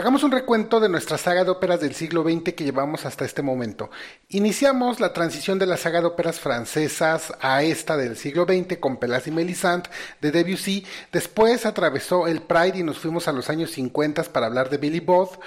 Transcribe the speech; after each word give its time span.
Hagamos 0.00 0.22
un 0.22 0.32
recuento 0.32 0.80
de 0.80 0.88
nuestra 0.88 1.18
saga 1.18 1.44
de 1.44 1.50
óperas 1.50 1.78
del 1.78 1.94
siglo 1.94 2.22
XX 2.22 2.54
que 2.54 2.64
llevamos 2.64 3.04
hasta 3.04 3.26
este 3.26 3.42
momento. 3.42 3.90
Iniciamos 4.30 4.98
la 4.98 5.12
transición 5.12 5.58
de 5.58 5.66
la 5.66 5.76
saga 5.76 6.00
de 6.00 6.06
óperas 6.06 6.40
francesas 6.40 7.34
a 7.38 7.62
esta 7.62 7.98
del 7.98 8.16
siglo 8.16 8.46
XX 8.46 8.78
con 8.78 8.96
Pelas 8.96 9.26
y 9.26 9.30
Melisande 9.30 9.90
de 10.22 10.30
Debussy. 10.30 10.86
Después 11.12 11.66
atravesó 11.66 12.28
el 12.28 12.40
Pride 12.40 12.78
y 12.78 12.82
nos 12.82 12.98
fuimos 12.98 13.28
a 13.28 13.32
los 13.32 13.50
años 13.50 13.72
50 13.72 14.22
para 14.32 14.46
hablar 14.46 14.70
de 14.70 14.78
Billy 14.78 15.00
Both. 15.00 15.38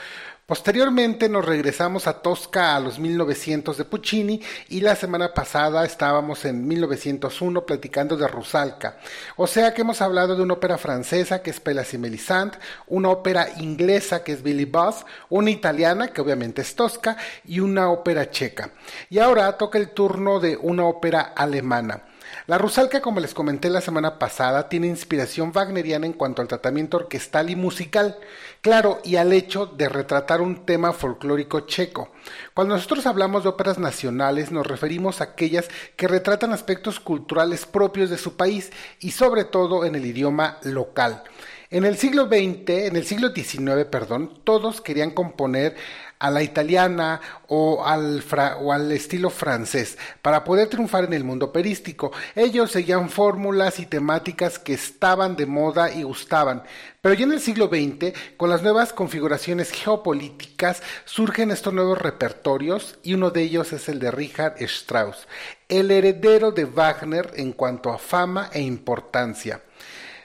Posteriormente 0.45 1.29
nos 1.29 1.45
regresamos 1.45 2.05
a 2.05 2.21
Tosca 2.21 2.75
a 2.75 2.79
los 2.81 2.99
1900 2.99 3.77
de 3.77 3.85
Puccini 3.85 4.41
y 4.67 4.81
la 4.81 4.93
semana 4.93 5.33
pasada 5.33 5.85
estábamos 5.85 6.43
en 6.43 6.67
1901 6.67 7.65
platicando 7.65 8.17
de 8.17 8.27
Rusalka. 8.27 8.97
O 9.37 9.47
sea 9.47 9.73
que 9.73 9.83
hemos 9.83 10.01
hablado 10.01 10.35
de 10.35 10.43
una 10.43 10.55
ópera 10.55 10.77
francesa 10.77 11.41
que 11.41 11.51
es 11.51 11.61
Pelas 11.61 11.93
y 11.93 11.97
Melisande, 11.97 12.57
una 12.87 13.07
ópera 13.07 13.47
inglesa 13.55 14.21
que 14.21 14.33
es 14.33 14.43
Billy 14.43 14.65
Boss, 14.65 15.05
una 15.29 15.49
italiana 15.49 16.09
que 16.09 16.19
obviamente 16.19 16.61
es 16.61 16.75
Tosca 16.75 17.15
y 17.45 17.61
una 17.61 17.89
ópera 17.89 18.29
checa. 18.29 18.71
Y 19.09 19.19
ahora 19.19 19.57
toca 19.57 19.77
el 19.77 19.91
turno 19.91 20.41
de 20.41 20.57
una 20.57 20.83
ópera 20.83 21.21
alemana. 21.21 22.03
La 22.45 22.57
Rusalka, 22.57 22.99
como 22.99 23.21
les 23.21 23.33
comenté 23.33 23.69
la 23.69 23.79
semana 23.79 24.19
pasada, 24.19 24.67
tiene 24.67 24.87
inspiración 24.87 25.53
wagneriana 25.55 26.05
en 26.05 26.11
cuanto 26.11 26.41
al 26.41 26.49
tratamiento 26.49 26.97
orquestal 26.97 27.49
y 27.49 27.55
musical, 27.55 28.17
claro, 28.59 28.99
y 29.05 29.15
al 29.15 29.31
hecho 29.31 29.65
de 29.65 29.87
retratar 29.87 30.41
un 30.41 30.65
tema 30.65 30.91
folclórico 30.91 31.61
checo. 31.61 32.09
Cuando 32.53 32.75
nosotros 32.75 33.05
hablamos 33.05 33.43
de 33.43 33.49
óperas 33.49 33.79
nacionales, 33.79 34.51
nos 34.51 34.67
referimos 34.67 35.21
a 35.21 35.25
aquellas 35.25 35.69
que 35.95 36.09
retratan 36.09 36.51
aspectos 36.51 36.99
culturales 36.99 37.65
propios 37.65 38.09
de 38.09 38.17
su 38.17 38.35
país 38.35 38.73
y 38.99 39.11
sobre 39.11 39.45
todo 39.45 39.85
en 39.85 39.95
el 39.95 40.05
idioma 40.05 40.57
local. 40.63 41.23
En 41.69 41.85
el 41.85 41.97
siglo 41.97 42.27
XX, 42.27 42.69
en 42.69 42.97
el 42.97 43.05
siglo 43.05 43.29
XIX, 43.33 43.85
perdón, 43.89 44.31
todos 44.43 44.81
querían 44.81 45.11
componer 45.11 45.75
a 46.23 46.31
la 46.31 46.41
italiana 46.41 47.19
o 47.49 47.85
al, 47.85 48.23
o 48.61 48.71
al 48.71 48.89
estilo 48.93 49.29
francés 49.29 49.97
para 50.21 50.45
poder 50.45 50.69
triunfar 50.69 51.03
en 51.03 51.11
el 51.11 51.25
mundo 51.25 51.47
operístico. 51.47 52.13
Ellos 52.33 52.71
seguían 52.71 53.09
fórmulas 53.09 53.77
y 53.79 53.85
temáticas 53.85 54.57
que 54.57 54.73
estaban 54.73 55.35
de 55.35 55.45
moda 55.45 55.91
y 55.91 56.03
gustaban. 56.03 56.63
Pero 57.01 57.13
ya 57.13 57.25
en 57.25 57.33
el 57.33 57.41
siglo 57.41 57.67
XX, 57.67 58.17
con 58.37 58.49
las 58.49 58.63
nuevas 58.63 58.93
configuraciones 58.93 59.71
geopolíticas, 59.71 60.81
surgen 61.03 61.51
estos 61.51 61.73
nuevos 61.73 61.97
repertorios 61.97 62.97
y 63.03 63.15
uno 63.15 63.29
de 63.29 63.41
ellos 63.41 63.73
es 63.73 63.89
el 63.89 63.99
de 63.99 64.09
Richard 64.09 64.55
Strauss, 64.59 65.27
el 65.67 65.91
heredero 65.91 66.53
de 66.53 66.63
Wagner 66.63 67.31
en 67.35 67.51
cuanto 67.51 67.91
a 67.91 67.97
fama 67.97 68.49
e 68.53 68.61
importancia. 68.61 69.61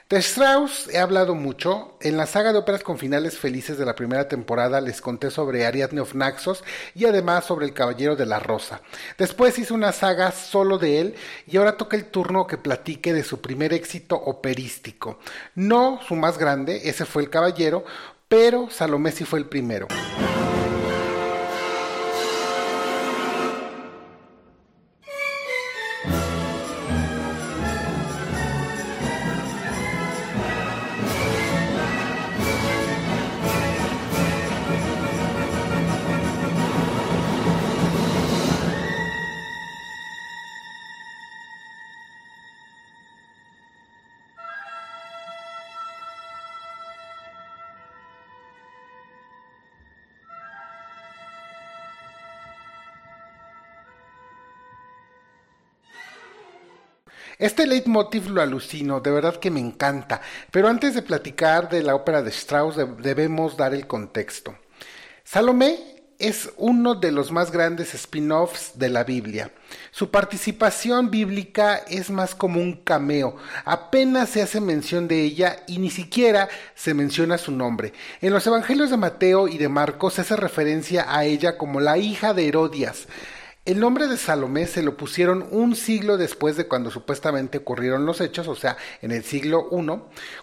De 0.09 0.17
Strauss 0.17 0.89
he 0.91 0.97
hablado 0.97 1.35
mucho. 1.35 1.93
En 2.01 2.17
la 2.17 2.25
saga 2.25 2.51
de 2.51 2.57
óperas 2.57 2.81
con 2.81 2.97
finales 2.97 3.37
felices 3.37 3.77
de 3.77 3.85
la 3.85 3.93
primera 3.93 4.27
temporada 4.27 4.81
les 4.81 5.01
conté 5.01 5.29
sobre 5.29 5.67
Ariadne 5.67 6.01
of 6.01 6.15
Naxos 6.15 6.63
y 6.95 7.05
además 7.05 7.45
sobre 7.45 7.67
El 7.67 7.75
Caballero 7.75 8.15
de 8.15 8.25
la 8.25 8.39
Rosa. 8.39 8.81
Después 9.19 9.59
hice 9.59 9.71
una 9.71 9.91
saga 9.91 10.31
solo 10.31 10.79
de 10.79 10.99
él 10.99 11.15
y 11.45 11.57
ahora 11.57 11.77
toca 11.77 11.95
el 11.95 12.05
turno 12.05 12.47
que 12.47 12.57
platique 12.57 13.13
de 13.13 13.23
su 13.23 13.39
primer 13.39 13.71
éxito 13.71 14.15
operístico. 14.15 15.19
No 15.53 15.99
su 16.07 16.15
más 16.15 16.39
grande, 16.39 16.89
ese 16.89 17.05
fue 17.05 17.21
El 17.21 17.29
Caballero, 17.29 17.85
pero 18.27 18.71
Salomé 18.71 19.11
sí 19.11 19.25
fue 19.25 19.37
el 19.37 19.45
primero. 19.45 19.87
Este 57.39 57.65
leitmotiv 57.65 58.29
lo 58.29 58.41
alucino, 58.41 58.99
de 58.99 59.11
verdad 59.11 59.37
que 59.37 59.49
me 59.49 59.61
encanta, 59.61 60.19
pero 60.51 60.67
antes 60.67 60.93
de 60.93 61.01
platicar 61.01 61.69
de 61.69 61.81
la 61.81 61.95
ópera 61.95 62.21
de 62.21 62.31
Strauss 62.31 62.75
debemos 63.01 63.55
dar 63.55 63.73
el 63.73 63.87
contexto. 63.87 64.57
Salomé 65.23 65.77
es 66.17 66.49
uno 66.57 66.95
de 66.95 67.13
los 67.13 67.31
más 67.31 67.49
grandes 67.49 67.93
spin-offs 67.93 68.77
de 68.77 68.89
la 68.89 69.05
Biblia. 69.05 69.53
Su 69.91 70.11
participación 70.11 71.09
bíblica 71.09 71.77
es 71.87 72.09
más 72.09 72.35
como 72.35 72.59
un 72.59 72.73
cameo, 72.73 73.37
apenas 73.63 74.31
se 74.31 74.41
hace 74.41 74.59
mención 74.59 75.07
de 75.07 75.23
ella 75.23 75.63
y 75.65 75.77
ni 75.77 75.91
siquiera 75.91 76.49
se 76.75 76.93
menciona 76.93 77.37
su 77.37 77.53
nombre. 77.53 77.93
En 78.19 78.33
los 78.33 78.45
Evangelios 78.47 78.89
de 78.89 78.97
Mateo 78.97 79.47
y 79.47 79.57
de 79.57 79.69
Marcos 79.69 80.15
se 80.15 80.21
hace 80.21 80.35
referencia 80.35 81.05
a 81.07 81.23
ella 81.23 81.57
como 81.57 81.79
la 81.79 81.97
hija 81.97 82.33
de 82.33 82.49
Herodias. 82.49 83.07
El 83.65 83.81
nombre 83.81 84.07
de 84.07 84.17
Salomé 84.17 84.65
se 84.65 84.81
lo 84.81 84.97
pusieron 84.97 85.45
un 85.51 85.75
siglo 85.75 86.17
después 86.17 86.55
de 86.55 86.65
cuando 86.65 86.89
supuestamente 86.89 87.59
ocurrieron 87.59 88.05
los 88.05 88.19
hechos, 88.19 88.47
o 88.47 88.55
sea, 88.55 88.77
en 89.01 89.11
el 89.11 89.23
siglo 89.23 89.69
I, 89.71 89.85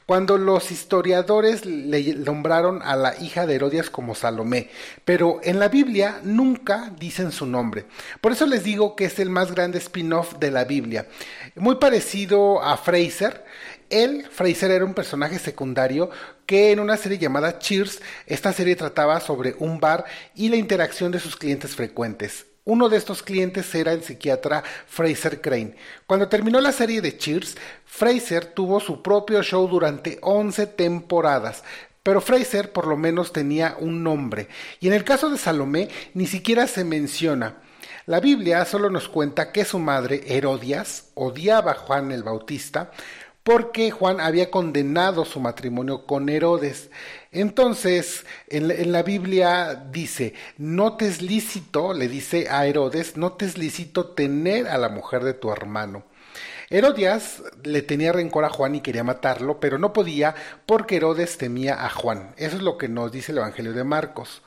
cuando 0.04 0.38
los 0.38 0.70
historiadores 0.70 1.64
le 1.64 2.14
nombraron 2.14 2.82
a 2.82 2.94
la 2.94 3.20
hija 3.20 3.46
de 3.46 3.56
Herodias 3.56 3.90
como 3.90 4.14
Salomé, 4.14 4.70
pero 5.04 5.40
en 5.42 5.58
la 5.58 5.68
Biblia 5.68 6.20
nunca 6.22 6.92
dicen 7.00 7.32
su 7.32 7.46
nombre. 7.46 7.86
Por 8.20 8.32
eso 8.32 8.46
les 8.46 8.62
digo 8.62 8.94
que 8.94 9.06
es 9.06 9.18
el 9.18 9.30
más 9.30 9.52
grande 9.52 9.78
spin-off 9.78 10.34
de 10.38 10.50
la 10.52 10.64
Biblia. 10.64 11.08
Muy 11.56 11.76
parecido 11.76 12.62
a 12.62 12.76
Fraser, 12.76 13.44
él, 13.90 14.26
Fraser, 14.30 14.70
era 14.70 14.84
un 14.84 14.94
personaje 14.94 15.38
secundario 15.38 16.10
que 16.44 16.70
en 16.70 16.80
una 16.80 16.96
serie 16.96 17.18
llamada 17.18 17.58
Cheers, 17.58 18.00
esta 18.26 18.52
serie 18.52 18.76
trataba 18.76 19.20
sobre 19.20 19.56
un 19.58 19.80
bar 19.80 20.04
y 20.34 20.48
la 20.48 20.56
interacción 20.56 21.10
de 21.10 21.18
sus 21.18 21.34
clientes 21.34 21.74
frecuentes. 21.74 22.46
Uno 22.68 22.88
de 22.88 22.96
estos 22.96 23.22
clientes 23.22 23.72
era 23.76 23.92
el 23.92 24.02
psiquiatra 24.02 24.64
Fraser 24.88 25.40
Crane. 25.40 25.76
Cuando 26.04 26.28
terminó 26.28 26.60
la 26.60 26.72
serie 26.72 27.00
de 27.00 27.16
Cheers, 27.16 27.56
Fraser 27.84 28.44
tuvo 28.46 28.80
su 28.80 29.02
propio 29.02 29.40
show 29.44 29.68
durante 29.68 30.18
11 30.20 30.66
temporadas, 30.66 31.62
pero 32.02 32.20
Fraser 32.20 32.72
por 32.72 32.88
lo 32.88 32.96
menos 32.96 33.32
tenía 33.32 33.76
un 33.78 34.02
nombre. 34.02 34.48
Y 34.80 34.88
en 34.88 34.94
el 34.94 35.04
caso 35.04 35.30
de 35.30 35.38
Salomé 35.38 35.90
ni 36.12 36.26
siquiera 36.26 36.66
se 36.66 36.82
menciona. 36.82 37.58
La 38.04 38.18
Biblia 38.18 38.64
solo 38.64 38.90
nos 38.90 39.08
cuenta 39.08 39.52
que 39.52 39.64
su 39.64 39.78
madre, 39.78 40.24
Herodias, 40.26 41.10
odiaba 41.14 41.70
a 41.70 41.74
Juan 41.74 42.10
el 42.10 42.24
Bautista, 42.24 42.90
porque 43.44 43.92
Juan 43.92 44.20
había 44.20 44.50
condenado 44.50 45.24
su 45.24 45.38
matrimonio 45.38 46.04
con 46.04 46.28
Herodes. 46.28 46.90
Entonces, 47.36 48.24
en 48.48 48.92
la, 48.92 49.02
Biblia 49.02 49.74
dice, 49.92 50.32
no 50.56 50.96
te 50.96 51.06
es 51.06 51.20
lícito, 51.20 51.92
le 51.92 52.08
dice 52.08 52.48
a 52.48 52.64
Herodes, 52.64 53.18
no 53.18 53.34
te 53.34 53.44
es 53.44 53.58
lícito 53.58 54.06
tener 54.06 54.66
a 54.68 54.78
la 54.78 54.88
mujer 54.88 55.22
de 55.22 55.34
tu 55.34 55.52
hermano. 55.52 56.04
Herodias 56.70 57.42
le 57.62 57.82
tenía 57.82 58.14
rencor 58.14 58.46
a 58.46 58.48
Juan 58.48 58.76
y 58.76 58.80
quería 58.80 59.04
matarlo, 59.04 59.60
pero 59.60 59.76
no 59.76 59.92
podía 59.92 60.34
porque 60.64 60.96
Herodes 60.96 61.36
temía 61.36 61.84
a 61.84 61.90
Juan. 61.90 62.32
Eso 62.38 62.56
es 62.56 62.62
lo 62.62 62.78
que 62.78 62.88
nos 62.88 63.12
dice 63.12 63.32
el 63.32 63.38
Evangelio 63.38 63.74
de 63.74 63.84
Marcos. 63.84 64.40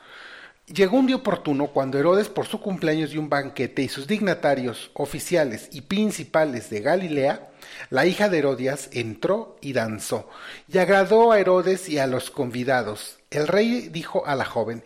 Llegó 0.73 0.97
un 0.97 1.07
día 1.07 1.15
oportuno 1.15 1.67
cuando 1.67 1.97
Herodes 1.97 2.29
por 2.29 2.45
su 2.45 2.61
cumpleaños 2.61 3.11
dio 3.11 3.19
un 3.19 3.29
banquete 3.29 3.81
y 3.81 3.89
sus 3.89 4.07
dignatarios, 4.07 4.91
oficiales 4.93 5.69
y 5.71 5.81
principales 5.81 6.69
de 6.69 6.81
Galilea 6.81 7.49
la 7.89 8.05
hija 8.05 8.29
de 8.29 8.39
Herodias 8.39 8.89
entró 8.93 9.57
y 9.61 9.73
danzó, 9.73 10.29
y 10.67 10.77
agradó 10.77 11.31
a 11.31 11.39
Herodes 11.39 11.89
y 11.89 11.97
a 11.97 12.07
los 12.07 12.31
convidados. 12.31 13.19
El 13.29 13.47
rey 13.47 13.89
dijo 13.89 14.25
a 14.25 14.35
la 14.35 14.45
joven, 14.45 14.83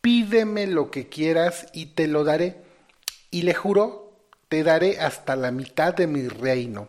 pídeme 0.00 0.66
lo 0.66 0.90
que 0.90 1.08
quieras 1.08 1.66
y 1.72 1.86
te 1.86 2.06
lo 2.06 2.24
daré. 2.24 2.62
Y 3.30 3.42
le 3.42 3.54
juró, 3.54 4.12
te 4.48 4.62
daré 4.62 5.00
hasta 5.00 5.36
la 5.36 5.50
mitad 5.50 5.94
de 5.94 6.06
mi 6.06 6.28
reino. 6.28 6.88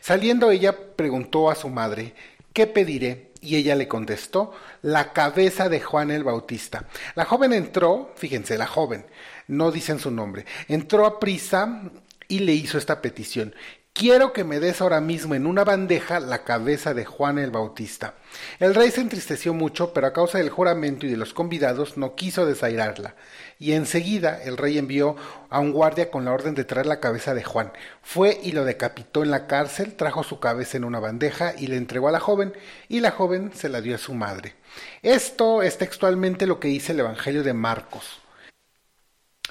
Saliendo 0.00 0.50
ella 0.50 0.76
preguntó 0.96 1.50
a 1.50 1.54
su 1.54 1.68
madre, 1.68 2.14
¿qué 2.52 2.66
pediré? 2.66 3.27
Y 3.40 3.56
ella 3.56 3.74
le 3.74 3.88
contestó, 3.88 4.52
la 4.82 5.12
cabeza 5.12 5.68
de 5.68 5.80
Juan 5.80 6.10
el 6.10 6.24
Bautista. 6.24 6.86
La 7.14 7.24
joven 7.24 7.52
entró, 7.52 8.12
fíjense, 8.16 8.58
la 8.58 8.66
joven, 8.66 9.06
no 9.46 9.70
dicen 9.70 9.98
su 9.98 10.10
nombre, 10.10 10.44
entró 10.68 11.06
a 11.06 11.20
prisa 11.20 11.82
y 12.28 12.40
le 12.40 12.52
hizo 12.52 12.78
esta 12.78 13.00
petición, 13.00 13.54
quiero 13.98 14.32
que 14.32 14.44
me 14.44 14.60
des 14.60 14.80
ahora 14.80 15.00
mismo 15.00 15.34
en 15.34 15.44
una 15.44 15.64
bandeja 15.64 16.20
la 16.20 16.44
cabeza 16.44 16.94
de 16.94 17.04
Juan 17.04 17.36
el 17.36 17.50
Bautista. 17.50 18.14
El 18.60 18.76
rey 18.76 18.92
se 18.92 19.00
entristeció 19.00 19.52
mucho, 19.54 19.92
pero 19.92 20.06
a 20.06 20.12
causa 20.12 20.38
del 20.38 20.50
juramento 20.50 21.04
y 21.04 21.10
de 21.10 21.16
los 21.16 21.34
convidados 21.34 21.96
no 21.96 22.14
quiso 22.14 22.46
desairarla. 22.46 23.16
Y 23.58 23.72
enseguida 23.72 24.40
el 24.40 24.56
rey 24.56 24.78
envió 24.78 25.16
a 25.50 25.58
un 25.58 25.72
guardia 25.72 26.12
con 26.12 26.24
la 26.24 26.32
orden 26.32 26.54
de 26.54 26.64
traer 26.64 26.86
la 26.86 27.00
cabeza 27.00 27.34
de 27.34 27.42
Juan. 27.42 27.72
Fue 28.00 28.38
y 28.40 28.52
lo 28.52 28.64
decapitó 28.64 29.24
en 29.24 29.32
la 29.32 29.48
cárcel, 29.48 29.96
trajo 29.96 30.22
su 30.22 30.38
cabeza 30.38 30.76
en 30.76 30.84
una 30.84 31.00
bandeja 31.00 31.54
y 31.58 31.66
le 31.66 31.76
entregó 31.76 32.06
a 32.06 32.12
la 32.12 32.20
joven, 32.20 32.52
y 32.88 33.00
la 33.00 33.10
joven 33.10 33.50
se 33.52 33.68
la 33.68 33.80
dio 33.80 33.96
a 33.96 33.98
su 33.98 34.14
madre. 34.14 34.54
Esto 35.02 35.60
es 35.60 35.76
textualmente 35.76 36.46
lo 36.46 36.60
que 36.60 36.68
dice 36.68 36.92
el 36.92 37.00
Evangelio 37.00 37.42
de 37.42 37.52
Marcos. 37.52 38.20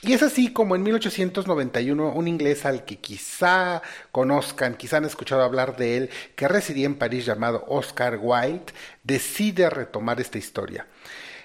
Y 0.04 0.14
es 0.14 0.22
así 0.22 0.54
como 0.54 0.76
en 0.76 0.84
1891 0.84 2.12
un 2.14 2.28
inglés 2.28 2.66
al 2.66 2.86
que 2.86 2.98
quizá 2.98 3.82
conozcan, 4.12 4.76
quizá 4.76 4.98
han 4.98 5.06
escuchado 5.06 5.42
hablar 5.42 5.76
de 5.76 5.98
él, 5.98 6.10
que 6.36 6.48
residía 6.48 6.86
en 6.86 6.96
París 6.96 7.26
llamado 7.26 7.66
Oscar 7.68 8.20
Wilde, 8.22 8.74
decide 9.04 9.70
retomar 9.72 10.22
esta 10.22 10.38
historia. 10.38 10.86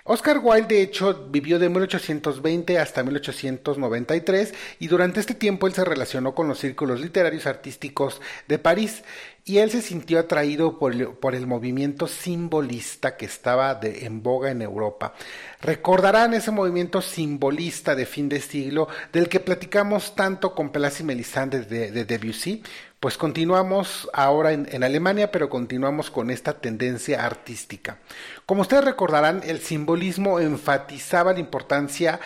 Oscar 0.05 0.41
Wilde, 0.43 0.75
de 0.75 0.83
hecho, 0.83 1.29
vivió 1.31 1.61
de 1.61 1.69
1820 1.69 2.77
hasta 2.79 3.05
1893 3.05 4.53
y 4.81 4.89
durante 4.89 5.21
este 5.21 5.35
tiempo 5.35 5.69
él 5.69 5.75
se 5.75 5.85
relacionó 5.85 6.35
con 6.35 6.49
los 6.49 6.59
círculos 6.59 7.01
literarios 7.01 7.47
artísticos 7.47 8.21
de 8.49 8.59
París 8.59 9.05
y 9.45 9.59
él 9.59 9.71
se 9.71 9.81
sintió 9.81 10.19
atraído 10.19 10.79
por 10.79 11.35
el, 11.35 11.47
movimiento 11.47 12.09
simbolista 12.09 13.17
que 13.17 13.27
estaba 13.27 13.79
en 13.83 14.23
boga 14.23 14.51
en 14.51 14.63
Europa. 14.63 15.15
Recordarán 15.61 16.35
ese 16.35 16.51
movimiento 16.51 17.01
simbolista 17.01 17.95
de 17.95 18.07
fin 18.07 18.29
de 18.29 18.41
siglo 18.41 18.89
del 19.13 19.29
que 19.29 19.39
platicamos 19.39 20.17
tanto 20.17 20.55
con 20.55 20.71
Pelas 20.71 21.01
y 21.01 21.05
Melisande 21.05 21.63
de, 21.63 21.93
de 21.93 22.05
Debussy, 22.05 22.63
pues 23.03 23.19
continuamos 23.19 24.09
ahora 24.13 24.53
en, 24.53 24.85
Alemania, 24.85 25.33
pero 25.33 25.51
continuamos 25.51 26.09
con 26.09 26.31
esta 26.31 26.61
tendencia 26.61 27.27
artística. 27.27 27.99
Como 28.47 28.63
ustedes 28.63 28.85
recordarán, 28.85 29.43
el 29.45 29.59
simbolismo 29.59 30.39
enfatizaba 30.39 31.33
la 31.33 31.41
importancia 31.41 32.21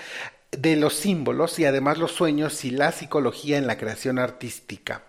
de 0.50 0.76
los 0.76 0.92
símbolos 0.92 1.58
y 1.58 1.64
además 1.64 1.96
los 1.96 2.12
sueños 2.12 2.62
y 2.66 2.72
la 2.72 2.92
psicología 2.92 3.56
en 3.56 3.66
la 3.66 3.78
creación 3.78 4.18
artística. 4.18 5.04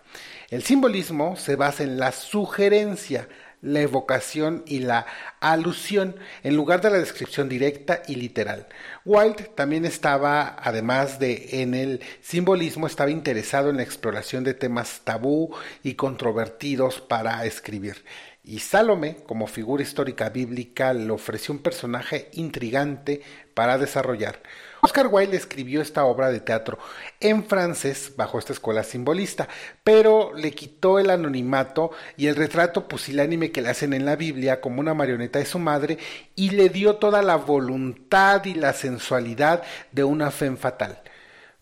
El 0.48 0.62
simbolismo 0.62 1.36
se 1.36 1.56
basa 1.56 1.82
en 1.82 1.98
la 1.98 2.12
sugerencia, 2.12 3.28
la 3.60 3.80
evocación 3.80 4.62
y 4.66 4.80
la 4.80 5.06
alusión 5.40 6.16
en 6.42 6.56
lugar 6.56 6.80
de 6.80 6.90
la 6.90 6.98
descripción 6.98 7.48
directa 7.48 8.02
y 8.06 8.14
literal. 8.16 8.68
Wilde 9.04 9.44
también 9.54 9.84
estaba, 9.84 10.56
además 10.60 11.18
de 11.18 11.62
en 11.62 11.74
el 11.74 12.00
simbolismo, 12.20 12.86
estaba 12.86 13.10
interesado 13.10 13.70
en 13.70 13.78
la 13.78 13.82
exploración 13.82 14.44
de 14.44 14.54
temas 14.54 15.00
tabú 15.04 15.54
y 15.82 15.94
controvertidos 15.94 17.00
para 17.00 17.44
escribir. 17.44 18.04
Y 18.44 18.60
Salomé, 18.60 19.16
como 19.26 19.46
figura 19.46 19.82
histórica 19.82 20.30
bíblica, 20.30 20.94
le 20.94 21.10
ofreció 21.10 21.52
un 21.52 21.60
personaje 21.60 22.30
intrigante 22.32 23.20
para 23.52 23.76
desarrollar. 23.76 24.40
Oscar 24.88 25.08
Wilde 25.08 25.36
escribió 25.36 25.82
esta 25.82 26.06
obra 26.06 26.30
de 26.30 26.40
teatro 26.40 26.78
en 27.20 27.44
francés 27.44 28.14
bajo 28.16 28.38
esta 28.38 28.54
escuela 28.54 28.82
simbolista, 28.82 29.46
pero 29.84 30.32
le 30.32 30.52
quitó 30.52 30.98
el 30.98 31.10
anonimato 31.10 31.90
y 32.16 32.26
el 32.26 32.36
retrato 32.36 32.88
pusilánime 32.88 33.52
que 33.52 33.60
le 33.60 33.68
hacen 33.68 33.92
en 33.92 34.06
la 34.06 34.16
Biblia 34.16 34.62
como 34.62 34.80
una 34.80 34.94
marioneta 34.94 35.40
de 35.40 35.44
su 35.44 35.58
madre 35.58 35.98
y 36.34 36.52
le 36.52 36.70
dio 36.70 36.96
toda 36.96 37.20
la 37.20 37.36
voluntad 37.36 38.42
y 38.46 38.54
la 38.54 38.72
sensualidad 38.72 39.62
de 39.92 40.04
una 40.04 40.30
fe 40.30 40.56
fatal. 40.56 41.02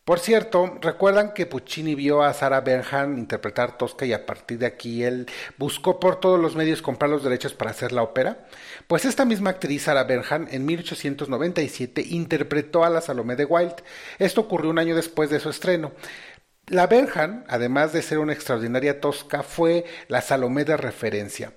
Por 0.07 0.21
cierto, 0.21 0.79
¿recuerdan 0.81 1.35
que 1.35 1.47
Puccini 1.47 1.97
vio 1.97 2.23
a 2.23 2.33
Sarah 2.33 2.61
Bernhardt 2.61 3.19
interpretar 3.19 3.77
Tosca 3.77 4.07
y 4.07 4.13
a 4.13 4.25
partir 4.25 4.61
de 4.61 4.67
aquí 4.67 5.03
él 5.03 5.27
buscó 5.59 5.99
por 5.99 6.21
todos 6.21 6.39
los 6.39 6.55
medios 6.55 6.81
comprar 6.81 7.11
los 7.11 7.25
derechos 7.25 7.55
para 7.55 7.73
hacer 7.73 7.91
la 7.91 8.05
ópera? 8.05 8.47
Pues 8.87 9.05
esta 9.05 9.25
misma 9.25 9.51
actriz, 9.51 9.83
Sarah 9.83 10.05
Bernhardt, 10.05 10.55
en 10.55 10.65
1897 10.65 12.05
interpretó 12.09 12.85
a 12.85 12.91
la 12.91 13.01
Salomé 13.01 13.35
de 13.35 13.47
Wilde. 13.47 13.83
Esto 14.21 14.43
ocurrió 14.43 14.71
un 14.71 14.79
año 14.79 14.95
después 14.95 15.29
de 15.29 15.41
su 15.41 15.51
estreno. 15.51 15.91
La 16.69 16.87
Bernhardt, 16.87 17.45
además 17.49 17.93
de 17.93 18.03
ser 18.03 18.21
una 18.21 18.33
extraordinaria 18.33 19.01
Tosca, 19.01 19.43
fue 19.43 19.87
la 20.07 20.23
Salomé 20.23 20.65
de 20.65 20.77
referencia. 20.77 21.53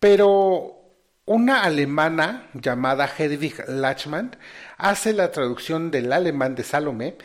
Pero 0.00 0.84
una 1.26 1.64
alemana 1.64 2.48
llamada 2.54 3.10
Hedwig 3.18 3.68
Lachmann 3.68 4.36
hace 4.78 5.12
la 5.12 5.32
traducción 5.32 5.90
del 5.90 6.12
alemán 6.14 6.54
de 6.54 6.64
Salomé 6.64 7.16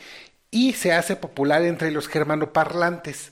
y 0.51 0.73
se 0.73 0.93
hace 0.93 1.15
popular 1.15 1.63
entre 1.63 1.91
los 1.91 2.07
germanoparlantes. 2.07 3.31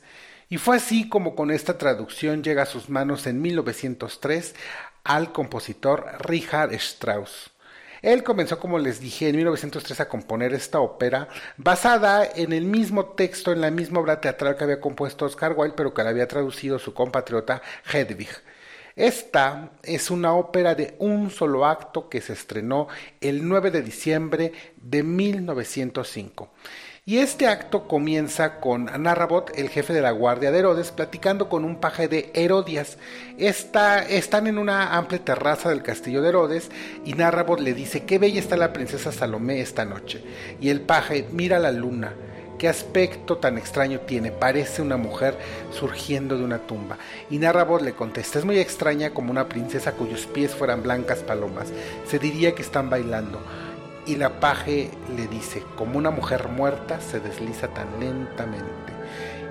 Y 0.50 0.58
fue 0.58 0.78
así 0.78 1.10
como 1.10 1.36
con 1.36 1.52
esta 1.52 1.78
traducción 1.78 2.44
llega 2.44 2.64
a 2.64 2.68
sus 2.68 2.90
manos 2.90 3.28
en 3.28 3.42
1903 3.42 4.56
al 5.04 5.32
compositor 5.32 6.06
Richard 6.20 6.74
Strauss. 6.74 7.52
Él 8.02 8.24
comenzó, 8.24 8.60
como 8.60 8.78
les 8.78 9.00
dije, 9.00 9.28
en 9.28 9.36
1903 9.36 10.02
a 10.02 10.08
componer 10.10 10.54
esta 10.54 10.80
ópera 10.80 11.28
basada 11.58 12.30
en 12.36 12.54
el 12.54 12.66
mismo 12.66 13.06
texto, 13.06 13.52
en 13.52 13.62
la 13.62 13.72
misma 13.72 14.00
obra 14.00 14.22
teatral 14.22 14.56
que 14.56 14.64
había 14.64 14.80
compuesto 14.80 15.26
Oscar 15.26 15.54
Wilde, 15.58 15.76
pero 15.76 15.94
que 15.94 16.04
la 16.04 16.12
había 16.12 16.28
traducido 16.28 16.78
su 16.78 16.94
compatriota 16.94 17.62
Hedwig. 17.92 18.30
Esta 18.96 19.72
es 19.84 20.10
una 20.10 20.34
ópera 20.34 20.74
de 20.74 20.96
un 21.00 21.30
solo 21.30 21.66
acto 21.66 22.10
que 22.10 22.22
se 22.22 22.34
estrenó 22.34 22.88
el 23.22 23.48
9 23.48 23.72
de 23.72 23.82
diciembre 23.82 24.54
de 24.76 25.04
1905. 25.04 26.50
Y 27.10 27.20
este 27.20 27.48
acto 27.48 27.88
comienza 27.88 28.60
con 28.60 28.90
Narrabot, 29.02 29.58
el 29.58 29.70
jefe 29.70 29.94
de 29.94 30.02
la 30.02 30.12
guardia 30.12 30.52
de 30.52 30.60
Herodes, 30.60 30.92
platicando 30.92 31.48
con 31.48 31.64
un 31.64 31.78
paje 31.78 32.10
de 32.10 32.32
Herodias. 32.34 32.98
están 33.38 34.46
en 34.48 34.58
una 34.58 34.98
amplia 34.98 35.24
terraza 35.24 35.70
del 35.70 35.84
castillo 35.84 36.22
de 36.22 36.28
Herodes 36.28 36.70
y 37.06 37.14
Narrabot 37.14 37.62
le 37.62 37.74
dice, 37.74 38.04
qué 38.04 38.20
bella 38.20 38.42
está 38.42 38.58
la 38.58 38.74
princesa 38.74 39.14
Salomé 39.14 39.62
esta 39.62 39.86
noche. 39.86 40.22
Y 40.60 40.68
el 40.68 40.82
paje 40.82 41.26
mira 41.32 41.60
la 41.60 41.72
luna. 41.72 42.14
Qué 42.60 42.68
aspecto 42.68 43.38
tan 43.38 43.58
extraño 43.58 44.02
tiene, 44.02 44.32
parece 44.32 44.82
una 44.82 44.98
mujer 44.98 45.38
surgiendo 45.72 46.38
de 46.38 46.44
una 46.44 46.58
tumba. 46.58 46.98
Y 47.30 47.38
Narrabot 47.38 47.84
le 47.84 47.94
contesta, 47.94 48.38
es 48.38 48.44
muy 48.44 48.60
extraña 48.60 49.12
como 49.12 49.32
una 49.32 49.48
princesa 49.48 49.94
cuyos 49.94 50.26
pies 50.26 50.54
fueran 50.54 50.84
blancas 50.84 51.20
palomas. 51.20 51.70
Se 52.06 52.20
diría 52.20 52.54
que 52.54 52.64
están 52.64 52.90
bailando 52.90 53.40
y 54.08 54.16
la 54.16 54.40
paje 54.40 54.90
le 55.16 55.28
dice, 55.28 55.64
como 55.76 55.98
una 55.98 56.10
mujer 56.10 56.48
muerta 56.48 57.02
se 57.02 57.20
desliza 57.20 57.68
tan 57.68 58.00
lentamente. 58.00 58.94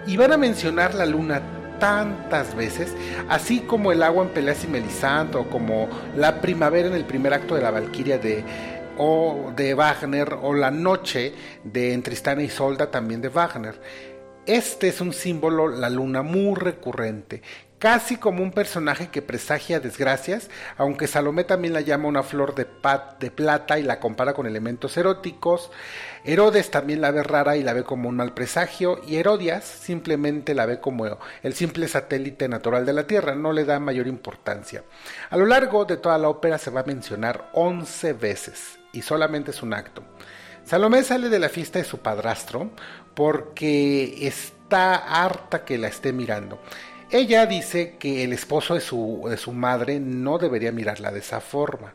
Y 0.07 0.17
van 0.17 0.33
a 0.33 0.37
mencionar 0.37 0.95
la 0.95 1.05
luna 1.05 1.43
tantas 1.79 2.55
veces, 2.55 2.95
así 3.29 3.61
como 3.61 3.93
el 3.93 4.03
agua 4.03 4.25
en 4.25 4.31
Peleas 4.31 4.65
y 4.65 4.69
Melisandre, 4.69 5.41
o 5.41 5.51
como 5.51 5.89
la 6.17 6.41
primavera 6.41 6.89
en 6.89 6.95
el 6.95 7.05
primer 7.05 7.35
acto 7.35 7.55
de 7.55 7.63
la 7.63 7.71
Valquiria 7.71 8.19
de, 8.19 8.45
de 9.57 9.75
Wagner, 9.75 10.39
o 10.41 10.55
la 10.55 10.71
noche 10.71 11.35
de 11.65 11.93
Entristana 11.93 12.43
y 12.43 12.49
Solda 12.49 12.91
también 12.91 13.21
de 13.21 13.29
Wagner. 13.29 13.79
Este 14.47 14.89
es 14.89 15.01
un 15.01 15.13
símbolo, 15.13 15.69
la 15.69 15.91
luna, 15.91 16.23
muy 16.23 16.55
recurrente, 16.55 17.43
casi 17.79 18.17
como 18.17 18.43
un 18.43 18.53
personaje 18.53 19.09
que 19.09 19.23
presagia 19.23 19.81
desgracias, 19.81 20.51
aunque 20.77 21.07
Salomé 21.07 21.45
también 21.45 21.75
la 21.75 21.83
llama 21.83 22.09
una 22.09 22.23
flor 22.23 22.55
de, 22.55 22.65
plata 22.65 23.79
y 23.79 23.83
la 23.83 24.01
compara 24.01 24.33
con 24.35 24.47
elementos 24.47 24.97
eróticos. 24.97 25.71
Herodes 26.25 26.71
también 26.71 27.01
la 27.01 27.11
ve 27.11 27.23
rara 27.23 27.57
y 27.57 27.63
la 27.63 27.73
ve 27.73 27.85
como 27.85 28.09
un 28.09 28.17
mal 28.17 28.35
presagio, 28.35 29.01
y 29.07 29.17
Herodias 29.17 29.65
simplemente 29.65 30.55
la 30.55 30.67
ve 30.67 30.81
como 30.81 31.19
el 31.43 31.55
simple 31.55 31.87
satélite 31.89 32.49
natural 32.49 32.87
de 32.87 32.93
la 32.93 33.07
Tierra, 33.07 33.35
no 33.35 33.53
le 33.53 33.65
da 33.65 33.79
mayor 33.79 34.07
importancia. 34.07 34.83
A 35.31 35.37
lo 35.37 35.47
largo 35.47 35.85
de 35.85 35.99
toda 35.99 36.19
la 36.19 36.29
ópera 36.29 36.59
se 36.59 36.71
va 36.71 36.81
a 36.81 36.85
mencionar 36.85 37.51
once 37.53 38.13
veces, 38.13 38.79
y 38.93 39.03
solamente 39.03 39.51
es 39.51 39.63
un 39.63 39.75
acto. 39.75 40.03
Salomé 40.65 41.05
sale 41.05 41.29
de 41.29 41.39
la 41.39 41.49
fiesta 41.49 41.79
de 41.79 41.85
su 41.85 41.99
padrastro 41.99 42.73
porque 43.15 44.27
está 44.27 44.97
harta 44.97 45.65
que 45.65 45.79
la 45.79 45.87
esté 45.87 46.13
mirando. 46.13 46.59
Ella 47.11 47.47
dice 47.47 47.97
que 47.99 48.25
el 48.25 48.33
esposo 48.33 48.75
de 48.75 48.81
su, 48.81 49.27
de 49.29 49.37
su 49.37 49.53
madre 49.53 50.01
no 50.01 50.39
debería 50.39 50.73
mirarla 50.73 51.13
de 51.13 51.21
esa 51.21 51.41
forma. 51.41 51.95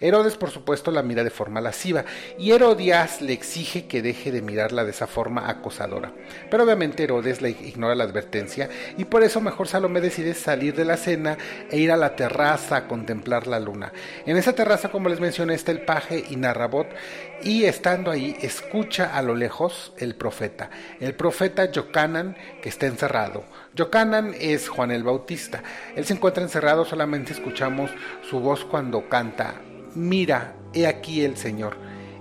Herodes, 0.00 0.36
por 0.36 0.50
supuesto, 0.50 0.92
la 0.92 1.02
mira 1.02 1.24
de 1.24 1.30
forma 1.30 1.60
lasciva 1.60 2.04
y 2.38 2.52
Herodias 2.52 3.20
le 3.20 3.32
exige 3.32 3.88
que 3.88 4.00
deje 4.00 4.30
de 4.30 4.42
mirarla 4.42 4.84
de 4.84 4.90
esa 4.90 5.08
forma 5.08 5.50
acosadora. 5.50 6.12
Pero 6.48 6.62
obviamente 6.62 7.02
Herodes 7.02 7.42
le 7.42 7.50
ignora 7.50 7.96
la 7.96 8.04
advertencia 8.04 8.68
y 8.96 9.06
por 9.06 9.24
eso 9.24 9.40
mejor 9.40 9.66
Salomé 9.66 10.00
decide 10.00 10.34
salir 10.34 10.76
de 10.76 10.84
la 10.84 10.96
cena 10.96 11.36
e 11.68 11.78
ir 11.78 11.90
a 11.90 11.96
la 11.96 12.14
terraza 12.14 12.76
a 12.76 12.86
contemplar 12.86 13.48
la 13.48 13.58
luna. 13.58 13.92
En 14.24 14.36
esa 14.36 14.52
terraza, 14.52 14.90
como 14.90 15.08
les 15.08 15.18
mencioné, 15.18 15.54
está 15.54 15.72
el 15.72 15.80
paje 15.80 16.24
y 16.30 16.36
Narrabot 16.36 16.86
y 17.42 17.64
estando 17.64 18.12
ahí 18.12 18.36
escucha 18.40 19.16
a 19.16 19.22
lo 19.22 19.34
lejos 19.34 19.92
el 19.98 20.14
profeta, 20.14 20.70
el 21.00 21.14
profeta 21.14 21.72
Yocanan 21.72 22.36
que 22.62 22.68
está 22.68 22.86
encerrado. 22.86 23.44
Yocanan 23.78 24.34
es 24.40 24.68
Juan 24.68 24.90
el 24.90 25.04
Bautista. 25.04 25.62
Él 25.94 26.04
se 26.04 26.12
encuentra 26.12 26.42
encerrado, 26.42 26.84
solamente 26.84 27.32
escuchamos 27.32 27.92
su 28.28 28.40
voz 28.40 28.64
cuando 28.64 29.08
canta 29.08 29.60
Mira, 29.94 30.56
he 30.74 30.88
aquí 30.88 31.24
el 31.24 31.36
Señor, 31.36 31.76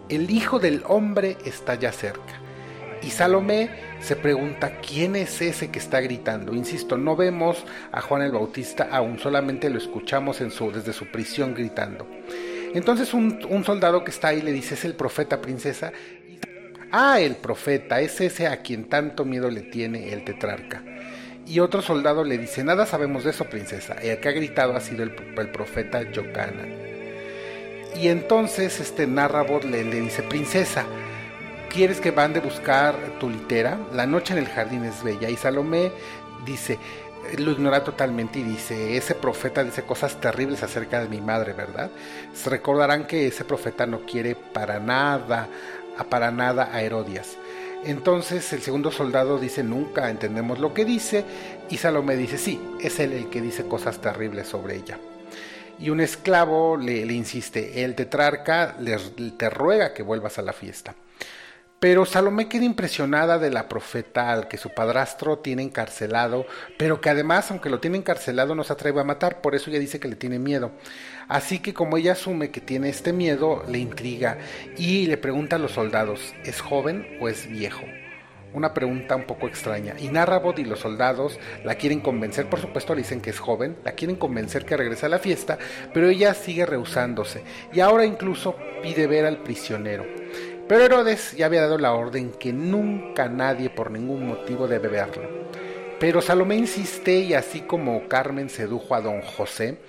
el 0.07 0.29
Hijo 0.29 0.59
del 0.59 0.83
Hombre 0.85 1.35
está 1.45 1.73
ya 1.73 1.91
cerca. 1.91 2.41
Y 3.01 3.09
Salomé 3.09 3.71
se 4.01 4.15
pregunta 4.15 4.77
quién 4.87 5.15
es 5.15 5.41
ese 5.41 5.71
que 5.71 5.79
está 5.79 5.99
gritando. 5.99 6.53
Insisto, 6.53 6.95
no 6.95 7.15
vemos 7.15 7.65
a 7.91 8.01
Juan 8.01 8.21
el 8.21 8.33
Bautista 8.33 8.89
aún, 8.91 9.17
solamente 9.17 9.71
lo 9.71 9.79
escuchamos 9.79 10.41
en 10.41 10.51
su, 10.51 10.71
desde 10.71 10.93
su 10.93 11.07
prisión 11.07 11.55
gritando. 11.55 12.07
Entonces 12.75 13.15
un, 13.15 13.39
un 13.49 13.63
soldado 13.63 14.03
que 14.03 14.11
está 14.11 14.27
ahí 14.27 14.43
le 14.43 14.51
dice, 14.51 14.75
es 14.75 14.85
el 14.85 14.93
profeta 14.93 15.41
princesa. 15.41 15.91
Ah, 16.91 17.19
el 17.19 17.35
profeta, 17.35 17.99
es 17.99 18.21
ese 18.21 18.45
a 18.45 18.61
quien 18.61 18.89
tanto 18.89 19.25
miedo 19.25 19.49
le 19.49 19.61
tiene 19.61 20.13
el 20.13 20.23
tetrarca. 20.23 20.83
Y 21.47 21.59
otro 21.59 21.81
soldado 21.81 22.25
le 22.25 22.37
dice, 22.37 22.63
nada 22.63 22.85
sabemos 22.85 23.23
de 23.23 23.29
eso, 23.29 23.45
princesa. 23.45 23.93
El 24.01 24.19
que 24.19 24.29
ha 24.29 24.33
gritado 24.33 24.75
ha 24.75 24.81
sido 24.81 25.03
el, 25.03 25.11
profeta 25.11 26.01
Yocana. 26.11 26.65
Y 27.95 28.09
entonces 28.09 28.79
este 28.79 29.07
Narrabot 29.07 29.63
le, 29.63 29.85
le 29.85 30.01
dice, 30.01 30.23
princesa, 30.23 30.85
¿quieres 31.69 32.01
que 32.01 32.11
van 32.11 32.33
de 32.33 32.41
buscar 32.41 32.95
tu 33.19 33.29
litera? 33.29 33.79
La 33.93 34.05
noche 34.05 34.33
en 34.33 34.39
el 34.39 34.47
jardín 34.47 34.83
es 34.83 35.01
bella. 35.03 35.29
Y 35.29 35.37
Salomé 35.37 35.91
dice, 36.45 36.77
lo 37.37 37.51
ignora 37.51 37.83
totalmente 37.83 38.39
y 38.39 38.43
dice, 38.43 38.97
ese 38.97 39.15
profeta 39.15 39.63
dice 39.63 39.83
cosas 39.83 40.19
terribles 40.19 40.63
acerca 40.63 40.99
de 41.01 41.09
mi 41.09 41.21
madre, 41.21 41.53
¿verdad? 41.53 41.89
Se 42.33 42.49
recordarán 42.49 43.05
que 43.05 43.27
ese 43.27 43.45
profeta 43.45 43.85
no 43.85 44.01
quiere 44.01 44.35
para 44.35 44.79
nada, 44.79 45.47
para 46.09 46.31
nada 46.31 46.69
a 46.73 46.81
Herodias. 46.81 47.37
Entonces 47.85 48.51
el 48.53 48.61
segundo 48.61 48.91
soldado 48.91 49.37
dice, 49.39 49.63
nunca 49.63 50.09
entendemos 50.09 50.59
lo 50.59 50.73
que 50.73 50.85
dice, 50.85 51.23
y 51.69 51.77
Salomé 51.77 52.15
dice, 52.17 52.37
sí, 52.37 52.59
es 52.81 52.99
él 52.99 53.13
el 53.13 53.29
que 53.29 53.41
dice 53.41 53.67
cosas 53.67 54.01
terribles 54.01 54.47
sobre 54.47 54.75
ella. 54.75 54.99
Y 55.79 55.89
un 55.89 56.01
esclavo 56.01 56.75
le, 56.75 57.05
insiste, 57.13 57.83
el 57.83 57.95
tetrarca 57.95 58.75
le, 58.79 58.97
te 59.37 59.49
ruega 59.49 59.93
que 59.93 60.03
vuelvas 60.03 60.39
a 60.39 60.41
la 60.41 60.53
fiesta. 60.53 60.95
Pero 61.79 62.07
Salomé 62.07 62.49
queda 62.49 62.65
impresionada 62.65 63.37
de 63.37 63.51
la 63.51 63.69
profeta 63.69 64.31
al 64.31 64.47
que 64.47 64.57
su 64.57 64.71
padrastro 64.73 65.37
tiene 65.37 65.61
encarcelado, 65.61 66.47
pero 66.75 67.01
que 67.01 67.11
además, 67.11 67.51
aunque 67.51 67.69
lo 67.69 67.79
tiene 67.79 67.97
encarcelado, 67.97 68.55
no 68.55 68.63
se 68.63 68.73
atreve 68.73 68.99
a 68.99 69.03
matar, 69.03 69.41
por 69.41 69.53
eso 69.53 69.69
ella 69.69 69.77
dice 69.77 69.99
que 69.99 70.07
le 70.07 70.15
tiene 70.15 70.39
miedo. 70.39 70.71
Así 71.27 71.59
que 71.59 71.75
como 71.75 71.97
ella 71.97 72.13
asume 72.13 72.49
que 72.49 72.61
tiene 72.61 72.89
este 72.89 73.13
miedo, 73.13 73.63
le 73.67 73.77
intriga 73.77 74.39
y 74.75 75.05
le 75.05 75.17
pregunta 75.17 75.57
a 75.57 75.59
los 75.59 75.73
soldados, 75.73 76.33
¿es 76.43 76.61
joven 76.61 77.19
o 77.21 77.29
es 77.29 77.47
viejo? 77.47 77.85
Una 78.53 78.73
pregunta 78.73 79.15
un 79.15 79.25
poco 79.25 79.47
extraña. 79.47 79.93
Y 79.99 80.07
Narrabot 80.07 80.57
y 80.57 80.65
los 80.65 80.79
soldados 80.79 81.39
la 81.63 81.75
quieren 81.75 81.99
convencer, 81.99 82.49
por 82.49 82.59
supuesto 82.59 82.95
le 82.95 83.03
dicen 83.03 83.21
que 83.21 83.29
es 83.29 83.37
joven, 83.37 83.77
la 83.83 83.91
quieren 83.91 84.15
convencer 84.15 84.65
que 84.65 84.77
regrese 84.77 85.05
a 85.05 85.09
la 85.09 85.19
fiesta, 85.19 85.59
pero 85.93 86.09
ella 86.09 86.33
sigue 86.33 86.65
rehusándose 86.65 87.43
y 87.71 87.81
ahora 87.81 88.03
incluso 88.03 88.55
pide 88.81 89.05
ver 89.05 89.27
al 89.27 89.43
prisionero. 89.43 90.16
Pero 90.67 90.83
Herodes 90.83 91.33
ya 91.37 91.45
había 91.45 91.61
dado 91.61 91.77
la 91.77 91.93
orden 91.93 92.31
que 92.31 92.51
nunca 92.51 93.29
nadie 93.29 93.69
por 93.69 93.89
ningún 93.89 94.27
motivo 94.27 94.67
debe 94.67 94.89
verlo. 94.89 95.47
Pero 95.99 96.21
Salomé 96.21 96.57
insiste 96.57 97.19
y 97.19 97.33
así 97.33 97.61
como 97.61 98.07
Carmen 98.07 98.49
sedujo 98.49 98.93
a 98.93 99.01
don 99.01 99.21
José, 99.21 99.79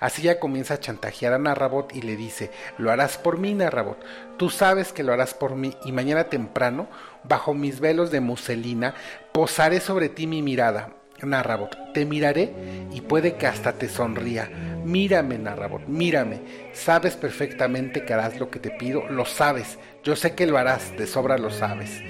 así 0.00 0.22
ya 0.22 0.40
comienza 0.40 0.74
a 0.74 0.80
chantajear 0.80 1.34
a 1.34 1.38
Narrabot 1.38 1.94
y 1.94 2.00
le 2.00 2.16
dice, 2.16 2.50
lo 2.78 2.90
harás 2.90 3.18
por 3.18 3.38
mí, 3.38 3.52
Narrabot, 3.52 3.98
tú 4.38 4.48
sabes 4.48 4.94
que 4.94 5.02
lo 5.02 5.12
harás 5.12 5.34
por 5.34 5.56
mí 5.56 5.74
y 5.84 5.92
mañana 5.92 6.24
temprano, 6.24 6.88
bajo 7.24 7.52
mis 7.52 7.80
velos 7.80 8.10
de 8.10 8.20
muselina, 8.20 8.94
posaré 9.32 9.80
sobre 9.80 10.08
ti 10.08 10.26
mi 10.26 10.40
mirada. 10.40 10.94
Narrabot, 11.20 11.76
te 11.92 12.06
miraré 12.06 12.54
y 12.92 13.00
puede 13.00 13.34
que 13.34 13.46
hasta 13.46 13.72
te 13.72 13.88
sonría. 13.88 14.48
Mírame, 14.84 15.36
Narrabot, 15.36 15.86
mírame. 15.86 16.40
Sabes 16.72 17.16
perfectamente 17.16 18.04
que 18.04 18.14
harás 18.14 18.38
lo 18.38 18.50
que 18.50 18.60
te 18.60 18.70
pido, 18.70 19.06
lo 19.10 19.24
sabes. 19.24 19.78
Yo 20.08 20.16
sé 20.16 20.34
que 20.34 20.46
lo 20.46 20.56
harás, 20.56 20.96
de 20.96 21.06
sobra 21.06 21.36
lo 21.36 21.50
sabes. 21.50 22.00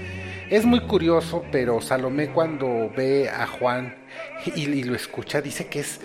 Es 0.50 0.64
muy 0.64 0.78
curioso, 0.78 1.44
pero 1.50 1.80
Salomé 1.80 2.30
cuando 2.30 2.92
ve 2.96 3.28
a 3.28 3.44
Juan 3.48 3.92
y, 4.54 4.84
lo 4.84 4.94
escucha 4.94 5.40
dice 5.40 5.66
que 5.66 5.80
es 5.80 6.00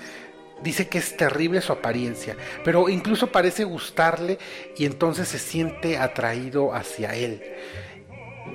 dice 0.63 0.87
que 0.87 0.97
es 0.97 1.15
terrible 1.15 1.61
su 1.61 1.71
apariencia, 1.71 2.35
pero 2.65 2.89
incluso 2.89 3.27
parece 3.27 3.63
gustarle 3.63 4.39
y 4.75 4.87
entonces 4.87 5.27
se 5.27 5.37
siente 5.37 5.99
atraído 5.99 6.73
hacia 6.73 7.13
él. 7.13 7.43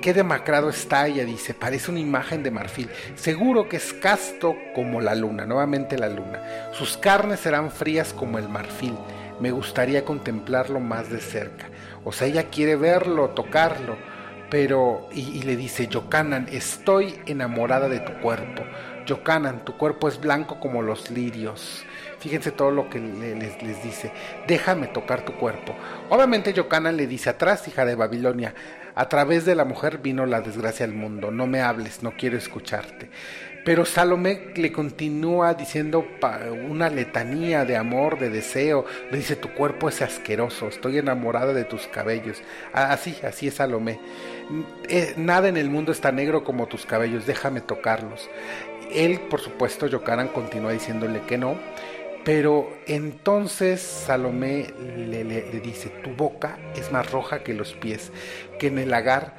Qué 0.01 0.13
demacrado 0.13 0.69
está, 0.69 1.07
ella 1.07 1.23
dice, 1.23 1.53
parece 1.53 1.91
una 1.91 2.01
imagen 2.01 2.43
de 2.43 2.51
marfil. 2.51 2.89
Seguro 3.15 3.69
que 3.69 3.77
es 3.77 3.93
casto 3.93 4.57
como 4.75 4.99
la 4.99 5.15
luna, 5.15 5.45
nuevamente 5.45 5.97
la 5.97 6.09
luna. 6.09 6.71
Sus 6.73 6.97
carnes 6.97 7.39
serán 7.39 7.71
frías 7.71 8.11
como 8.11 8.37
el 8.37 8.49
marfil. 8.49 8.97
Me 9.39 9.51
gustaría 9.51 10.03
contemplarlo 10.03 10.81
más 10.81 11.09
de 11.09 11.21
cerca. 11.21 11.68
O 12.03 12.11
sea, 12.11 12.27
ella 12.27 12.49
quiere 12.49 12.75
verlo, 12.75 13.29
tocarlo 13.29 13.97
pero 14.49 15.07
y, 15.11 15.43
le 15.43 15.55
dice, 15.55 15.87
Yocanan, 15.87 16.47
estoy 16.51 17.15
enamorada 17.25 17.87
de 17.87 17.99
tu 17.99 18.13
cuerpo. 18.19 18.63
Yocanan, 19.05 19.63
tu 19.63 19.77
cuerpo 19.77 20.07
es 20.07 20.19
blanco 20.19 20.59
como 20.59 20.81
los 20.81 21.09
lirios. 21.11 21.83
Fíjense 22.19 22.51
todo 22.51 22.71
lo 22.71 22.89
que 22.89 22.99
les, 22.99 23.61
les, 23.61 23.83
dice, 23.83 24.11
déjame 24.47 24.87
tocar 24.87 25.23
tu 25.23 25.33
cuerpo. 25.33 25.75
Obviamente 26.09 26.53
Yocanan 26.53 26.97
le 26.97 27.07
dice, 27.07 27.29
atrás, 27.29 27.67
hija 27.67 27.85
de 27.85 27.95
Babilonia, 27.95 28.53
a 28.95 29.07
través 29.07 29.45
de 29.45 29.55
la 29.55 29.65
mujer 29.65 29.99
vino 29.99 30.25
la 30.25 30.41
desgracia 30.41 30.85
al 30.85 30.93
mundo, 30.93 31.31
no 31.31 31.47
me 31.47 31.61
hables, 31.61 32.03
no 32.03 32.11
quiero 32.17 32.37
escucharte. 32.37 33.09
Pero 33.65 33.85
Salomé 33.85 34.51
le 34.55 34.71
continúa 34.71 35.53
diciendo 35.53 36.07
una 36.69 36.89
letanía 36.89 37.65
de 37.65 37.75
amor, 37.75 38.17
de 38.17 38.29
deseo. 38.29 38.85
Le 39.11 39.17
dice, 39.17 39.35
tu 39.35 39.49
cuerpo 39.49 39.89
es 39.89 40.01
asqueroso, 40.01 40.67
estoy 40.67 40.97
enamorada 40.97 41.53
de 41.53 41.65
tus 41.65 41.87
cabellos. 41.87 42.41
Así, 42.73 43.17
así 43.23 43.47
es 43.47 43.55
Salomé. 43.55 43.99
Eh, 44.87 45.13
nada 45.17 45.49
en 45.49 45.57
el 45.57 45.69
mundo 45.69 45.91
es 45.91 46.01
tan 46.01 46.15
negro 46.15 46.43
como 46.43 46.67
tus 46.67 46.85
cabellos, 46.85 47.25
déjame 47.25 47.61
tocarlos. 47.61 48.29
Él, 48.91 49.19
por 49.29 49.41
supuesto, 49.41 49.87
Yocaran 49.87 50.29
continúa 50.29 50.71
diciéndole 50.71 51.21
que 51.21 51.37
no. 51.37 51.57
Pero 52.25 52.69
entonces 52.85 53.81
Salomé 53.81 54.73
le, 54.97 55.23
le 55.23 55.59
dice, 55.61 55.89
tu 56.03 56.11
boca 56.11 56.59
es 56.75 56.91
más 56.91 57.09
roja 57.11 57.43
que 57.43 57.53
los 57.53 57.73
pies, 57.73 58.11
que 58.59 58.67
en 58.67 58.77
el 58.77 58.89
lagar 58.89 59.35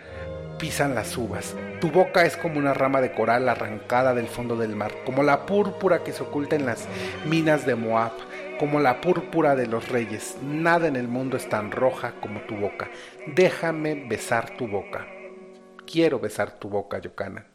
pisan 0.60 0.94
las 0.94 1.16
uvas. 1.16 1.56
Tu 1.80 1.90
boca 1.90 2.26
es 2.26 2.36
como 2.36 2.58
una 2.58 2.74
rama 2.74 3.00
de 3.00 3.12
coral 3.12 3.48
arrancada 3.48 4.14
del 4.14 4.26
fondo 4.28 4.56
del 4.56 4.76
mar, 4.76 4.92
como 5.06 5.22
la 5.22 5.46
púrpura 5.46 6.04
que 6.04 6.12
se 6.12 6.22
oculta 6.22 6.54
en 6.54 6.66
las 6.66 6.86
minas 7.26 7.64
de 7.64 7.74
Moab, 7.74 8.12
como 8.58 8.78
la 8.78 9.00
púrpura 9.00 9.56
de 9.56 9.66
los 9.66 9.88
reyes. 9.88 10.36
Nada 10.42 10.86
en 10.86 10.96
el 10.96 11.08
mundo 11.08 11.38
es 11.38 11.48
tan 11.48 11.72
roja 11.72 12.12
como 12.20 12.40
tu 12.42 12.56
boca. 12.56 12.90
Déjame 13.34 13.94
besar 14.06 14.56
tu 14.56 14.68
boca. 14.68 15.06
Quiero 15.90 16.20
besar 16.20 16.58
tu 16.58 16.68
boca, 16.68 16.98
Yocana. 16.98 17.49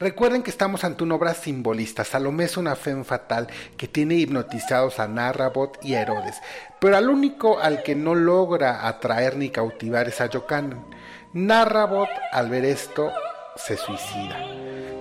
Recuerden 0.00 0.42
que 0.42 0.50
estamos 0.50 0.82
ante 0.84 1.04
una 1.04 1.16
obra 1.16 1.34
simbolista. 1.34 2.04
Salomé 2.04 2.44
es 2.44 2.56
una 2.56 2.74
fe 2.74 3.04
fatal 3.04 3.48
que 3.76 3.86
tiene 3.86 4.14
hipnotizados 4.14 4.98
a 4.98 5.06
Narrabot 5.06 5.78
y 5.84 5.92
a 5.92 6.00
Herodes, 6.00 6.40
pero 6.78 6.96
al 6.96 7.10
único 7.10 7.58
al 7.58 7.82
que 7.82 7.94
no 7.94 8.14
logra 8.14 8.88
atraer 8.88 9.36
ni 9.36 9.50
cautivar 9.50 10.08
es 10.08 10.22
a 10.22 10.30
Yocanan. 10.30 10.86
Narrabot, 11.34 12.08
al 12.32 12.48
ver 12.48 12.64
esto, 12.64 13.12
se 13.56 13.76
suicida. 13.76 14.38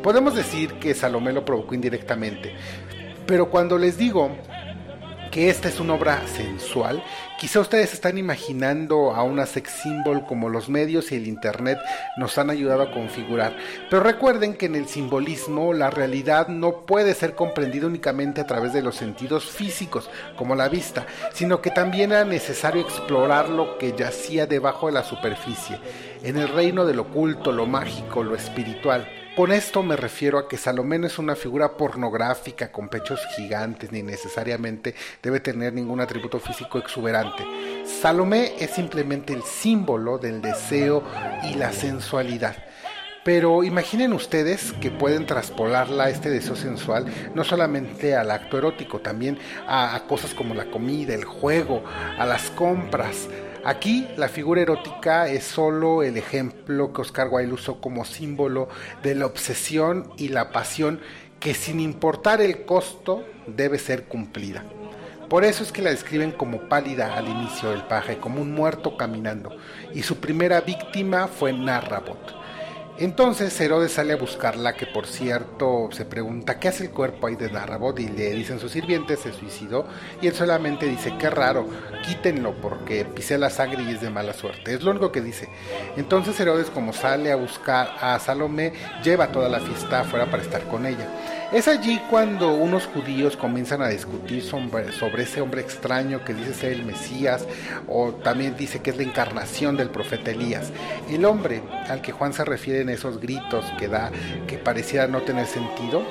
Podemos 0.04 0.36
decir 0.36 0.74
que 0.80 0.94
Salomé 0.94 1.32
lo 1.32 1.46
provocó 1.46 1.76
indirectamente, 1.76 2.54
pero 3.26 3.50
cuando 3.50 3.78
les 3.78 3.98
digo 3.98 4.36
que 5.32 5.50
esta 5.50 5.68
es 5.70 5.80
una 5.80 5.94
obra 5.94 6.26
sensual, 6.28 7.04
quizá 7.40 7.60
ustedes 7.60 7.94
están 7.94 8.18
imaginando 8.18 9.12
a 9.14 9.24
una 9.24 9.46
sex 9.46 9.72
symbol 9.84 10.26
como 10.26 10.50
los 10.50 10.70
medios 10.70 11.12
y 11.12 11.16
el 11.16 11.28
internet 11.28 11.78
nos 12.18 12.38
han 12.38 12.50
ayudado 12.50 12.82
a 12.82 12.92
configurar. 12.92 13.56
Pero 13.90 14.02
recuerden 14.02 14.56
que 14.56 14.66
en 14.66 14.76
el 14.76 14.88
simbolismo 14.88 15.74
la 15.74 15.90
realidad 15.90 16.48
no 16.48 16.86
puede 16.86 17.14
ser 17.14 17.36
comprendida 17.36 17.88
únicamente 17.88 18.42
a 18.42 18.48
través 18.48 18.74
de 18.74 18.82
los 18.82 18.96
sentidos 18.96 19.46
físicos, 19.46 20.10
como 20.36 20.56
la 20.56 20.70
vista, 20.70 21.06
sino 21.34 21.62
que 21.62 21.72
también 21.72 22.12
era 22.12 22.26
necesario 22.26 22.82
explorar 22.82 23.50
lo 23.50 23.78
que 23.78 23.94
yacía 23.96 24.48
debajo 24.48 24.88
de 24.88 24.94
la 24.94 25.04
superficie, 25.04 25.80
en 26.24 26.38
el 26.38 26.50
reino 26.50 26.86
del 26.86 27.00
oculto, 27.00 27.52
lo 27.52 27.66
mágico, 27.66 28.24
lo 28.24 28.36
espiritual. 28.36 29.19
Con 29.40 29.54
esto 29.54 29.84
me 29.84 29.96
refiero 29.96 30.38
a 30.38 30.50
que 30.50 30.58
Salomé 30.58 31.00
no 31.00 31.08
es 31.08 31.18
una 31.18 31.34
figura 31.34 31.78
pornográfica 31.78 32.74
con 32.74 32.90
pechos 32.90 33.22
gigantes 33.38 33.90
ni 33.90 34.04
necesariamente 34.04 34.94
debe 35.24 35.40
tener 35.40 35.72
ningún 35.72 36.02
atributo 36.02 36.42
físico 36.42 36.78
exuberante. 36.78 37.46
Salomé 37.86 38.56
es 38.60 38.72
simplemente 38.72 39.32
el 39.32 39.44
símbolo 39.44 40.18
del 40.18 40.42
deseo 40.42 41.06
y 41.50 41.54
la 41.54 41.72
sensualidad. 41.72 42.58
Pero 43.24 43.64
imaginen 43.64 44.12
ustedes 44.12 44.74
que 44.74 44.92
pueden 44.92 45.26
traspolarla, 45.26 46.10
este 46.10 46.30
deseo 46.30 46.58
sensual, 46.58 47.06
no 47.34 47.46
solamente 47.46 48.18
al 48.18 48.32
acto 48.32 48.58
erótico, 48.58 49.00
también 49.00 49.40
a, 49.66 49.96
a 49.96 50.06
cosas 50.06 50.34
como 50.34 50.54
la 50.54 50.66
comida, 50.66 51.14
el 51.14 51.24
juego, 51.24 51.82
a 52.18 52.26
las 52.26 52.50
compras, 52.50 53.30
Aquí 53.70 54.08
la 54.18 54.30
figura 54.30 54.62
erótica 54.62 55.28
es 55.28 55.44
solo 55.44 56.02
el 56.02 56.18
ejemplo 56.18 56.92
que 56.92 57.02
Oscar 57.02 57.28
Wilde 57.30 57.54
usó 57.54 57.80
como 57.80 58.04
símbolo 58.04 58.68
de 59.04 59.14
la 59.14 59.28
obsesión 59.28 60.12
y 60.18 60.30
la 60.30 60.52
pasión 60.52 61.00
que 61.40 61.54
sin 61.54 61.80
importar 61.80 62.42
el 62.42 62.66
costo 62.66 63.24
debe 63.46 63.78
ser 63.78 64.06
cumplida. 64.06 64.66
Por 65.30 65.44
eso 65.46 65.62
es 65.62 65.72
que 65.72 65.84
la 65.84 65.92
describen 65.92 66.32
como 66.32 66.68
pálida 66.68 67.16
al 67.16 67.28
inicio 67.28 67.70
del 67.70 67.84
paje, 67.84 68.18
como 68.18 68.42
un 68.42 68.54
muerto 68.54 68.98
caminando, 68.98 69.56
y 69.94 70.02
su 70.02 70.18
primera 70.18 70.62
víctima 70.62 71.28
fue 71.28 71.54
Narrabot. 71.54 72.39
Entonces 73.00 73.58
Herodes 73.62 73.94
sale 73.94 74.12
a 74.12 74.18
buscarla, 74.18 74.74
que 74.74 74.86
por 74.86 75.08
cierto 75.08 75.88
se 75.94 76.04
pregunta 76.04 76.60
qué 76.60 76.68
hace 76.68 76.84
el 76.84 76.90
cuerpo 76.90 77.28
ahí 77.28 77.38
de 77.38 77.50
Narrabot 77.50 77.98
y 77.98 78.10
le 78.10 78.32
dicen 78.32 78.60
sus 78.60 78.74
sirvientes 78.74 79.22
se 79.22 79.32
suicidó 79.32 79.88
y 80.22 80.28
él 80.28 80.34
solamente 80.34 80.86
dice 80.86 81.14
qué 81.18 81.30
raro, 81.30 81.66
quítenlo 82.06 82.60
porque 82.60 83.06
pisé 83.06 83.38
la 83.38 83.50
sangre 83.50 83.84
y 83.84 83.92
es 83.92 84.02
de 84.02 84.10
mala 84.10 84.34
suerte. 84.34 84.74
Es 84.74 84.84
lo 84.84 84.92
único 84.92 85.14
que 85.14 85.22
dice. 85.22 85.48
Entonces 85.96 86.38
Herodes 86.42 86.70
como 86.70 86.92
sale 86.92 87.32
a 87.32 87.38
buscar 87.38 87.90
a 88.02 88.20
Salomé 88.20 88.74
lleva 89.02 89.32
toda 89.32 89.48
la 89.48 89.62
fiesta 89.62 90.02
afuera 90.02 90.30
para 90.30 90.44
estar 90.44 90.64
con 90.64 90.86
ella. 90.86 91.08
Es 91.52 91.68
allí 91.68 92.00
cuando 92.12 92.54
unos 92.54 92.86
judíos 92.86 93.36
comienzan 93.36 93.82
a 93.82 93.88
discutir 93.88 94.44
sobre, 94.44 94.92
sobre, 94.92 95.24
ese 95.24 95.42
hombre 95.42 95.62
extraño 95.62 96.24
que 96.24 96.36
dice 96.36 96.54
ser 96.54 96.74
el 96.74 96.86
Mesías 96.86 97.48
o 97.88 98.12
también 98.12 98.56
dice 98.56 98.84
que 98.84 98.92
es 98.92 98.98
la 98.98 99.04
encarnación 99.04 99.76
del 99.76 99.90
profeta 99.90 100.30
Elías. 100.30 100.72
El 101.10 101.26
hombre 101.26 101.64
al 101.88 102.04
que 102.04 102.12
Juan 102.12 102.34
se 102.34 102.46
refiere 102.46 102.84
esos 102.90 103.20
gritos 103.20 103.66
que 103.78 103.88
da 103.88 104.12
que 104.48 104.58
pareciera 104.58 105.08
no 105.08 105.22
tener 105.22 105.46
sentido 105.46 106.04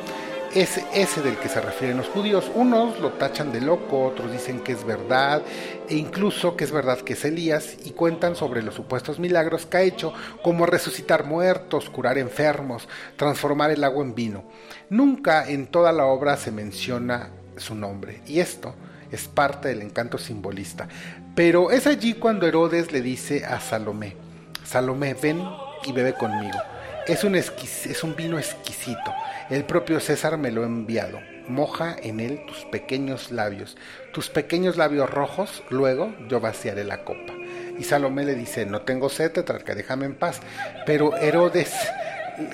es 0.54 0.80
ese 0.94 1.22
del 1.22 1.36
que 1.36 1.48
se 1.48 1.60
refieren 1.60 1.98
los 1.98 2.08
judíos. 2.08 2.50
Unos 2.54 2.98
lo 3.00 3.12
tachan 3.12 3.52
de 3.52 3.60
loco, 3.60 4.06
otros 4.06 4.32
dicen 4.32 4.60
que 4.60 4.72
es 4.72 4.84
verdad, 4.84 5.42
e 5.88 5.96
incluso 5.96 6.56
que 6.56 6.64
es 6.64 6.72
verdad 6.72 6.98
que 6.98 7.12
es 7.12 7.24
Elías, 7.24 7.76
y 7.84 7.90
cuentan 7.90 8.36
sobre 8.36 8.62
los 8.62 8.74
supuestos 8.74 9.18
milagros 9.18 9.66
que 9.66 9.76
ha 9.76 9.82
hecho, 9.82 10.12
como 10.42 10.66
resucitar 10.66 11.24
muertos, 11.24 11.90
curar 11.90 12.18
enfermos, 12.18 12.88
transformar 13.16 13.70
el 13.70 13.84
agua 13.84 14.04
en 14.04 14.14
vino. 14.14 14.44
Nunca 14.90 15.48
en 15.48 15.66
toda 15.66 15.92
la 15.92 16.06
obra 16.06 16.36
se 16.36 16.50
menciona 16.50 17.30
su 17.56 17.74
nombre, 17.74 18.22
y 18.26 18.40
esto 18.40 18.74
es 19.10 19.28
parte 19.28 19.68
del 19.68 19.82
encanto 19.82 20.18
simbolista. 20.18 20.88
Pero 21.34 21.70
es 21.70 21.86
allí 21.86 22.14
cuando 22.14 22.46
Herodes 22.46 22.92
le 22.92 23.00
dice 23.00 23.44
a 23.44 23.60
Salomé, 23.60 24.16
Salomé, 24.64 25.14
ven 25.14 25.42
y 25.84 25.92
bebe 25.92 26.14
conmigo. 26.14 26.58
Es 27.06 27.24
un, 27.24 27.34
es 27.34 28.04
un 28.04 28.14
vino 28.14 28.38
exquisito. 28.38 29.14
El 29.48 29.64
propio 29.64 29.98
César 29.98 30.36
me 30.36 30.50
lo 30.50 30.62
ha 30.62 30.66
enviado. 30.66 31.20
Moja 31.48 31.96
en 32.02 32.20
él 32.20 32.44
tus 32.46 32.66
pequeños 32.66 33.30
labios, 33.30 33.78
tus 34.12 34.28
pequeños 34.28 34.76
labios 34.76 35.08
rojos, 35.08 35.62
luego 35.70 36.14
yo 36.28 36.40
vaciaré 36.40 36.84
la 36.84 37.04
copa. 37.04 37.32
Y 37.78 37.84
Salomé 37.84 38.24
le 38.24 38.34
dice, 38.34 38.66
no 38.66 38.82
tengo 38.82 39.08
sed, 39.08 39.32
tetrarca, 39.32 39.74
déjame 39.74 40.04
en 40.04 40.14
paz. 40.14 40.40
Pero 40.84 41.16
Herodes 41.16 41.74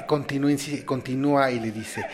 continúa, 0.07 1.51
y 1.51 1.61
le 1.61 1.73
dice, 1.73 2.07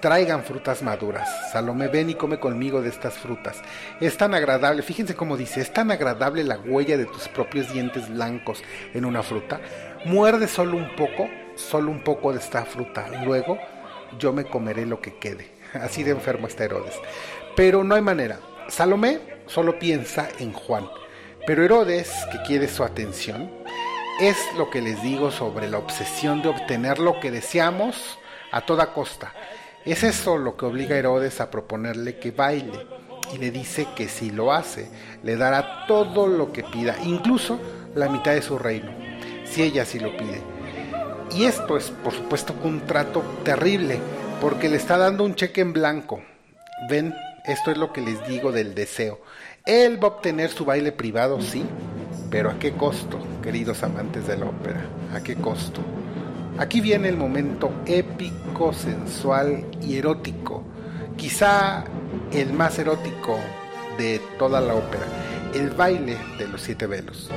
traigan 0.00 0.44
frutas 0.44 0.82
maduras. 0.82 1.50
Salomé, 1.52 1.88
ven 1.88 2.10
y 2.10 2.14
come 2.14 2.38
conmigo 2.38 2.82
de 2.82 2.88
estas 2.88 3.14
frutas. 3.14 3.62
Es 4.00 4.16
tan 4.16 4.34
agradable, 4.34 4.82
fíjense 4.82 5.14
cómo 5.14 5.36
dice, 5.36 5.60
es 5.60 5.72
tan 5.72 5.90
agradable 5.90 6.44
la 6.44 6.58
huella 6.58 6.96
de 6.96 7.06
tus 7.06 7.28
propios 7.28 7.72
dientes 7.72 8.08
blancos 8.08 8.62
en 8.92 9.04
una 9.04 9.22
fruta. 9.22 9.60
Muerde 10.04 10.48
solo 10.48 10.76
un 10.76 10.94
poco 10.96 11.28
solo 11.58 11.90
un 11.90 12.00
poco 12.00 12.32
de 12.32 12.38
esta 12.38 12.64
fruta, 12.64 13.08
luego 13.24 13.58
yo 14.18 14.32
me 14.32 14.44
comeré 14.44 14.86
lo 14.86 15.00
que 15.00 15.18
quede. 15.18 15.50
Así 15.74 16.02
de 16.02 16.12
enfermo 16.12 16.46
está 16.46 16.64
Herodes. 16.64 16.94
Pero 17.56 17.84
no 17.84 17.94
hay 17.94 18.00
manera. 18.00 18.38
Salomé 18.68 19.20
solo 19.46 19.78
piensa 19.78 20.28
en 20.38 20.52
Juan. 20.52 20.88
Pero 21.46 21.64
Herodes, 21.64 22.12
que 22.32 22.38
quiere 22.46 22.68
su 22.68 22.84
atención, 22.84 23.50
es 24.20 24.36
lo 24.56 24.70
que 24.70 24.80
les 24.80 25.02
digo 25.02 25.30
sobre 25.30 25.68
la 25.68 25.78
obsesión 25.78 26.42
de 26.42 26.48
obtener 26.48 26.98
lo 26.98 27.20
que 27.20 27.30
deseamos 27.30 28.18
a 28.52 28.62
toda 28.62 28.92
costa. 28.92 29.34
Es 29.84 30.02
eso 30.02 30.38
lo 30.38 30.56
que 30.56 30.66
obliga 30.66 30.94
a 30.94 30.98
Herodes 30.98 31.40
a 31.40 31.50
proponerle 31.50 32.18
que 32.18 32.30
baile 32.30 32.86
y 33.32 33.38
le 33.38 33.50
dice 33.50 33.86
que 33.94 34.08
si 34.08 34.30
lo 34.30 34.52
hace, 34.52 34.90
le 35.22 35.36
dará 35.36 35.86
todo 35.86 36.26
lo 36.26 36.52
que 36.52 36.64
pida, 36.64 36.96
incluso 37.04 37.60
la 37.94 38.08
mitad 38.08 38.32
de 38.32 38.42
su 38.42 38.58
reino, 38.58 38.90
si 39.50 39.62
ella 39.62 39.84
sí 39.84 39.98
lo 39.98 40.16
pide. 40.16 40.40
Y 41.34 41.44
esto 41.44 41.76
es, 41.76 41.90
por 41.90 42.12
supuesto, 42.12 42.54
un 42.64 42.80
trato 42.86 43.22
terrible, 43.44 44.00
porque 44.40 44.68
le 44.68 44.76
está 44.76 44.96
dando 44.96 45.24
un 45.24 45.34
cheque 45.34 45.60
en 45.60 45.72
blanco. 45.72 46.22
Ven, 46.88 47.14
esto 47.44 47.70
es 47.70 47.78
lo 47.78 47.92
que 47.92 48.00
les 48.00 48.26
digo 48.26 48.52
del 48.52 48.74
deseo. 48.74 49.20
Él 49.66 50.02
va 50.02 50.08
a 50.08 50.12
obtener 50.12 50.50
su 50.50 50.64
baile 50.64 50.92
privado, 50.92 51.40
sí, 51.40 51.64
pero 52.30 52.50
¿a 52.50 52.58
qué 52.58 52.72
costo, 52.72 53.18
queridos 53.42 53.82
amantes 53.82 54.26
de 54.26 54.36
la 54.36 54.46
ópera? 54.46 54.80
¿A 55.14 55.20
qué 55.22 55.36
costo? 55.36 55.82
Aquí 56.58 56.80
viene 56.80 57.08
el 57.08 57.16
momento 57.16 57.70
épico, 57.86 58.72
sensual 58.72 59.64
y 59.80 59.96
erótico, 59.96 60.64
quizá 61.16 61.84
el 62.32 62.52
más 62.52 62.78
erótico 62.78 63.38
de 63.96 64.20
toda 64.38 64.60
la 64.60 64.74
ópera, 64.74 65.04
el 65.54 65.70
baile 65.70 66.16
de 66.38 66.48
los 66.48 66.62
siete 66.62 66.86
velos. 66.86 67.30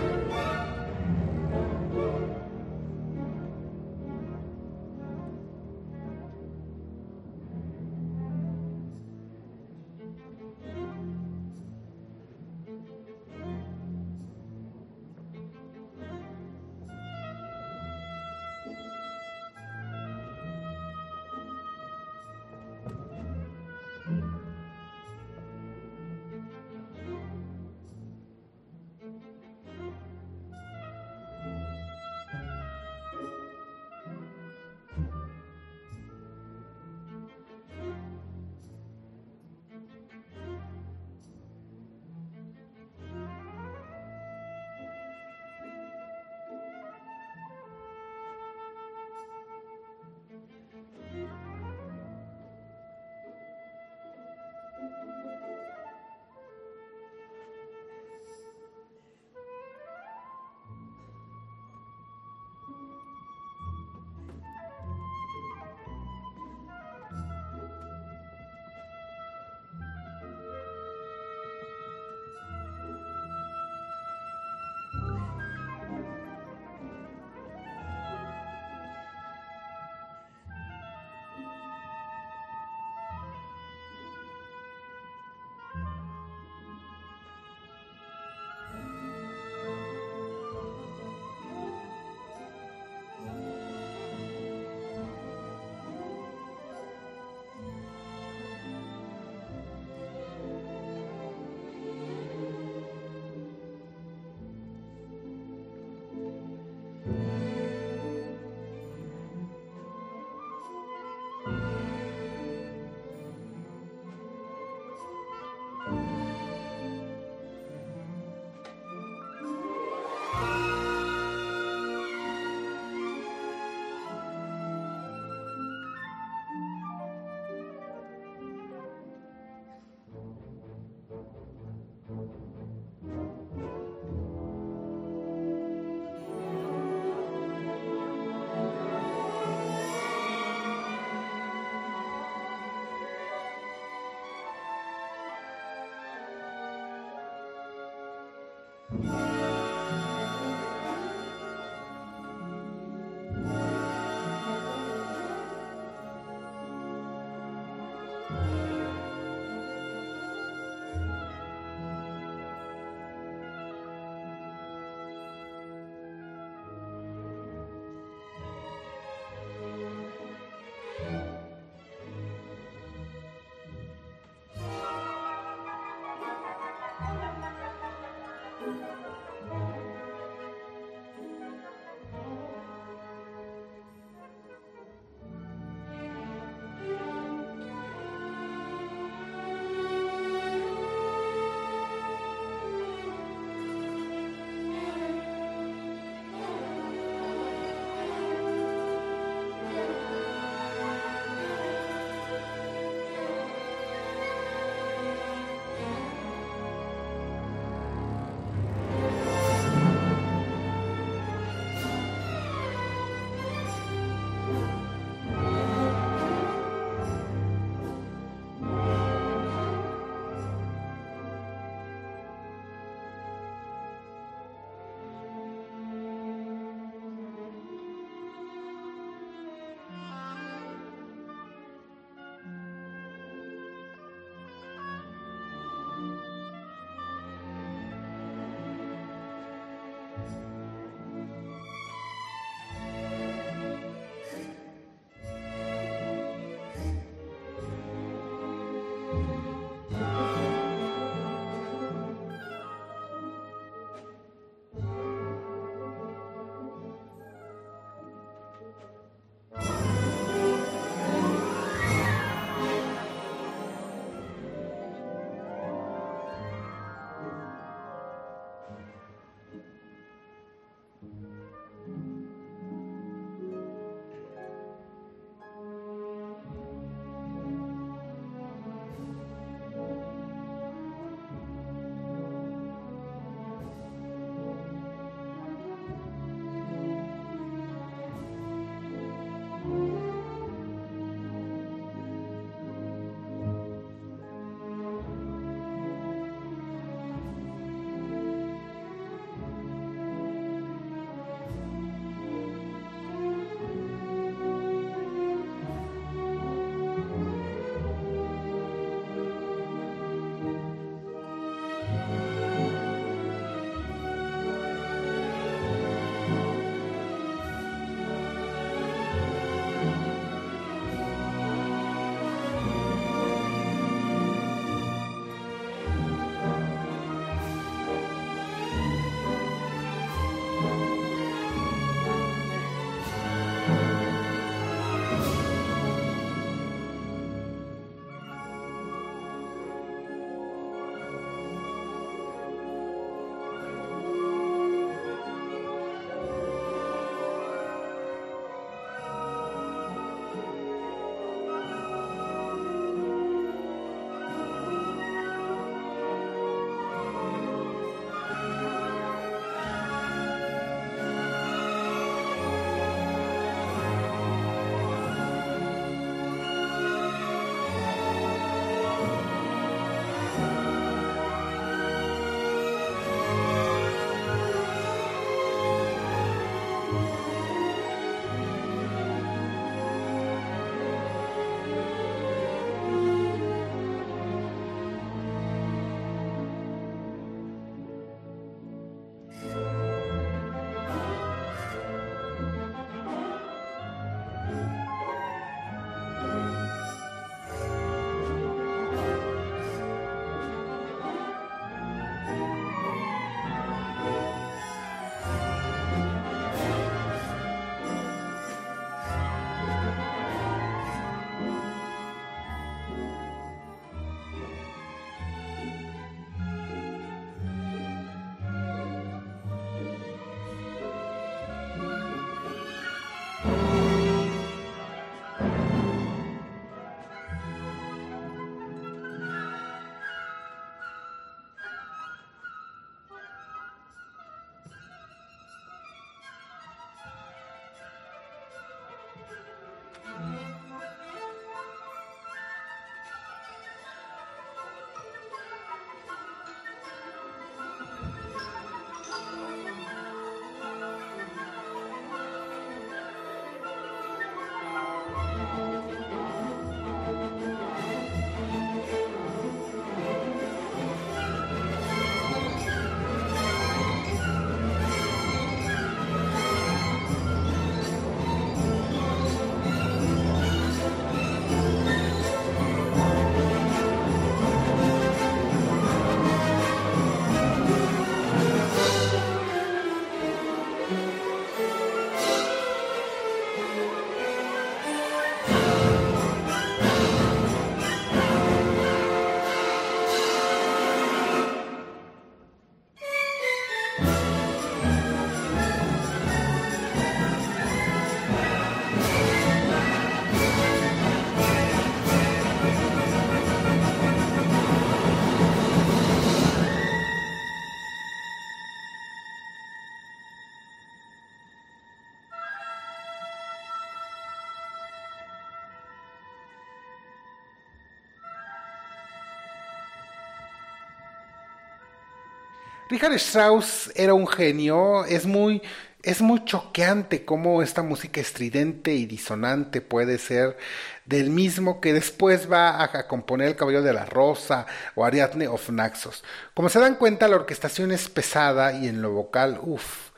Richard 522.92 523.14
Strauss 523.14 523.90
era 523.96 524.14
un 524.14 524.28
genio, 524.28 525.06
es 525.06 525.26
muy, 525.26 525.62
es 526.04 526.22
muy 526.22 526.44
choqueante 526.44 527.24
cómo 527.24 527.62
esta 527.62 527.84
música 527.84 528.20
estridente 528.20 528.94
y 528.94 529.06
disonante 529.06 529.80
puede 529.80 530.18
ser 530.18 530.58
del 531.06 531.30
mismo 531.30 531.80
que 531.80 531.94
después 531.94 532.52
va 532.52 532.84
a, 532.84 533.08
componer 533.08 533.48
El 533.48 533.56
Caballero 533.56 533.82
de 533.82 533.94
la 533.94 534.04
Rosa 534.04 534.66
o 534.96 535.06
Ariadne 535.06 535.48
of 535.48 535.70
Naxos. 535.70 536.26
Como 536.54 536.68
se 536.68 536.82
dan 536.82 536.96
cuenta, 536.96 537.30
la 537.30 537.38
orquestación 537.38 537.94
es 537.94 538.10
pesada 538.10 538.74
y 538.74 538.90
en 538.90 539.02
lo 539.02 539.12
vocal, 539.12 539.62
uff, 539.62 540.10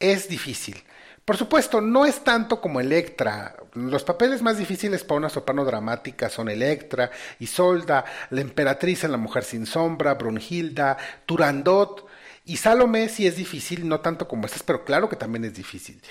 es 0.00 0.28
difícil. 0.28 0.82
Por 1.24 1.36
supuesto, 1.36 1.80
no 1.80 2.06
es 2.06 2.24
tanto 2.24 2.60
como 2.60 2.80
Electra. 2.80 3.54
Los 3.74 4.04
papeles 4.04 4.42
más 4.42 4.58
difíciles 4.58 5.04
para 5.04 5.18
una 5.18 5.28
soprano 5.28 5.64
dramática 5.64 6.28
son 6.28 6.48
Electra, 6.48 7.10
Isolda, 7.38 8.04
la 8.30 8.40
emperatriz 8.40 9.04
en 9.04 9.12
La 9.12 9.18
Mujer 9.18 9.44
sin 9.44 9.66
Sombra, 9.66 10.14
Brunhilda, 10.14 10.96
Turandot. 11.26 12.06
Y 12.44 12.56
Salomé 12.56 13.08
sí 13.08 13.26
es 13.26 13.36
difícil, 13.36 13.86
no 13.86 14.00
tanto 14.00 14.26
como 14.26 14.46
estas, 14.46 14.62
pero 14.62 14.84
claro 14.84 15.08
que 15.08 15.16
también 15.16 15.44
es 15.44 15.54
difícil. 15.54 16.02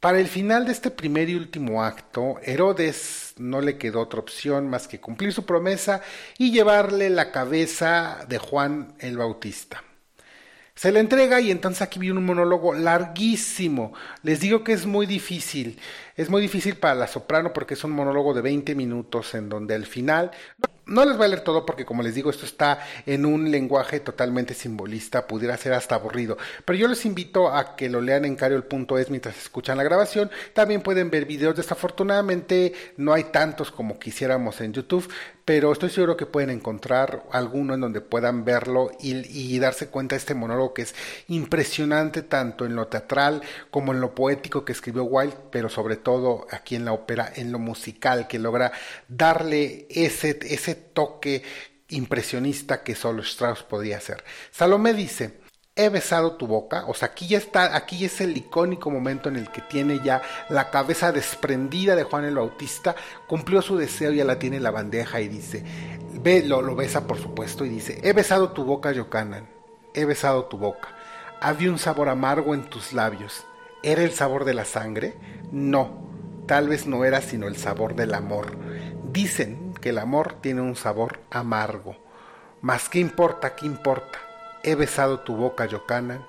Para 0.00 0.20
el 0.20 0.28
final 0.28 0.66
de 0.66 0.72
este 0.72 0.90
primer 0.90 1.30
y 1.30 1.34
último 1.34 1.82
acto, 1.82 2.36
Herodes 2.42 3.34
no 3.38 3.62
le 3.62 3.78
quedó 3.78 4.00
otra 4.00 4.20
opción 4.20 4.68
más 4.68 4.86
que 4.86 5.00
cumplir 5.00 5.32
su 5.32 5.46
promesa 5.46 6.02
y 6.36 6.52
llevarle 6.52 7.08
la 7.08 7.32
cabeza 7.32 8.26
de 8.28 8.38
Juan 8.38 8.94
el 8.98 9.16
Bautista. 9.16 9.82
Se 10.74 10.90
le 10.90 11.00
entrega 11.00 11.40
y 11.40 11.50
entonces 11.50 11.82
aquí 11.82 12.00
viene 12.00 12.18
un 12.18 12.26
monólogo 12.26 12.74
larguísimo. 12.74 13.94
Les 14.22 14.40
digo 14.40 14.64
que 14.64 14.72
es 14.72 14.86
muy 14.86 15.06
difícil. 15.06 15.78
Es 16.16 16.30
muy 16.30 16.40
difícil 16.40 16.76
para 16.76 16.94
la 16.94 17.08
soprano 17.08 17.52
porque 17.52 17.74
es 17.74 17.82
un 17.82 17.90
monólogo 17.90 18.34
de 18.34 18.42
20 18.42 18.76
minutos 18.76 19.34
en 19.34 19.48
donde 19.48 19.74
al 19.74 19.84
final 19.84 20.30
no 20.86 21.04
les 21.04 21.16
voy 21.16 21.26
a 21.26 21.28
leer 21.28 21.40
todo 21.40 21.64
porque 21.66 21.84
como 21.84 22.02
les 22.02 22.14
digo 22.14 22.30
esto 22.30 22.44
está 22.44 22.78
en 23.06 23.24
un 23.24 23.50
lenguaje 23.50 24.00
totalmente 24.00 24.54
simbolista, 24.54 25.26
pudiera 25.26 25.56
ser 25.56 25.72
hasta 25.72 25.94
aburrido, 25.94 26.36
pero 26.64 26.78
yo 26.78 26.88
les 26.88 27.04
invito 27.06 27.48
a 27.48 27.74
que 27.74 27.88
lo 27.88 28.00
lean 28.00 28.24
en 28.24 28.36
cariol.es 28.36 29.10
mientras 29.10 29.36
escuchan 29.38 29.76
la 29.76 29.82
grabación, 29.82 30.30
también 30.52 30.82
pueden 30.82 31.10
ver 31.10 31.24
videos, 31.24 31.56
desafortunadamente 31.56 32.74
no 32.96 33.12
hay 33.12 33.24
tantos 33.24 33.70
como 33.70 33.98
quisiéramos 33.98 34.60
en 34.60 34.72
YouTube, 34.72 35.10
pero 35.44 35.72
estoy 35.72 35.90
seguro 35.90 36.16
que 36.16 36.26
pueden 36.26 36.50
encontrar 36.50 37.24
alguno 37.30 37.74
en 37.74 37.80
donde 37.80 38.00
puedan 38.00 38.44
verlo 38.44 38.90
y, 39.00 39.58
darse 39.58 39.88
cuenta 39.88 40.14
de 40.14 40.18
este 40.18 40.34
monólogo 40.34 40.74
que 40.74 40.82
es 40.82 40.94
impresionante 41.28 42.22
tanto 42.22 42.64
en 42.64 42.74
lo 42.74 42.86
teatral 42.86 43.42
como 43.70 43.92
en 43.92 44.00
lo 44.00 44.14
poético 44.14 44.64
que 44.64 44.72
escribió 44.72 45.04
Wilde, 45.04 45.36
pero 45.50 45.68
sobre 45.68 45.96
todo 46.04 46.46
aquí 46.52 46.76
en 46.76 46.84
la 46.84 46.92
ópera, 46.92 47.32
en 47.34 47.50
lo 47.50 47.58
musical, 47.58 48.28
que 48.28 48.38
logra 48.38 48.70
darle 49.08 49.88
ese, 49.90 50.38
ese 50.42 50.76
toque 50.76 51.42
impresionista 51.88 52.84
que 52.84 52.94
solo 52.94 53.22
Strauss 53.22 53.64
podía 53.64 53.96
hacer. 53.96 54.22
Salomé 54.52 54.94
dice, 54.94 55.40
he 55.76 55.88
besado 55.88 56.36
tu 56.36 56.46
boca, 56.46 56.84
o 56.86 56.94
sea, 56.94 57.08
aquí 57.08 57.26
ya 57.26 57.38
está, 57.38 57.74
aquí 57.74 58.04
es 58.04 58.20
el 58.20 58.36
icónico 58.36 58.90
momento 58.90 59.28
en 59.28 59.36
el 59.36 59.50
que 59.50 59.60
tiene 59.60 60.00
ya 60.04 60.22
la 60.48 60.70
cabeza 60.70 61.10
desprendida 61.10 61.96
de 61.96 62.04
Juan 62.04 62.24
el 62.24 62.36
Bautista, 62.36 62.94
cumplió 63.26 63.60
su 63.60 63.76
deseo, 63.76 64.12
ya 64.12 64.24
la 64.24 64.38
tiene 64.38 64.58
en 64.58 64.62
la 64.62 64.70
bandeja 64.70 65.20
y 65.20 65.28
dice, 65.28 65.64
ve, 66.12 66.44
lo, 66.44 66.62
lo 66.62 66.76
besa 66.76 67.06
por 67.06 67.20
supuesto 67.20 67.64
y 67.64 67.70
dice, 67.70 68.00
he 68.04 68.12
besado 68.12 68.52
tu 68.52 68.64
boca, 68.64 68.92
Yocanan, 68.92 69.48
he 69.94 70.04
besado 70.04 70.44
tu 70.44 70.58
boca, 70.58 70.96
había 71.40 71.70
un 71.70 71.78
sabor 71.78 72.08
amargo 72.08 72.54
en 72.54 72.64
tus 72.70 72.92
labios, 72.92 73.44
¿era 73.84 74.02
el 74.02 74.12
sabor 74.12 74.44
de 74.44 74.54
la 74.54 74.64
sangre? 74.64 75.14
No, 75.52 76.08
tal 76.46 76.68
vez 76.68 76.86
no 76.86 77.04
era 77.04 77.20
sino 77.20 77.46
el 77.46 77.56
sabor 77.56 77.94
del 77.94 78.14
amor. 78.14 78.56
Dicen 79.12 79.74
que 79.80 79.90
el 79.90 79.98
amor 79.98 80.36
tiene 80.40 80.60
un 80.60 80.74
sabor 80.74 81.20
amargo. 81.30 81.96
Mas 82.60 82.88
¿qué 82.88 82.98
importa? 82.98 83.54
¿Qué 83.54 83.66
importa? 83.66 84.18
he 84.64 84.74
besado 84.74 85.20
tu 85.20 85.36
boca, 85.36 85.66
Yocanan, 85.66 86.26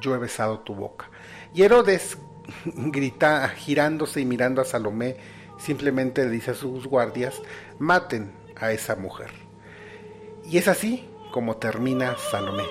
yo 0.00 0.14
he 0.14 0.18
besado 0.18 0.60
tu 0.60 0.74
boca. 0.74 1.10
Y 1.54 1.62
Herodes 1.62 2.18
grita, 2.64 3.48
girándose 3.50 4.20
y 4.20 4.24
mirando 4.24 4.60
a 4.60 4.64
Salomé, 4.64 5.16
simplemente 5.58 6.24
le 6.24 6.30
dice 6.30 6.52
a 6.52 6.54
sus 6.54 6.86
guardias, 6.86 7.40
maten 7.78 8.32
a 8.56 8.72
esa 8.72 8.96
mujer. 8.96 9.30
Y 10.44 10.58
es 10.58 10.66
así 10.66 11.08
como 11.30 11.58
termina 11.58 12.16
Salomé. 12.30 12.64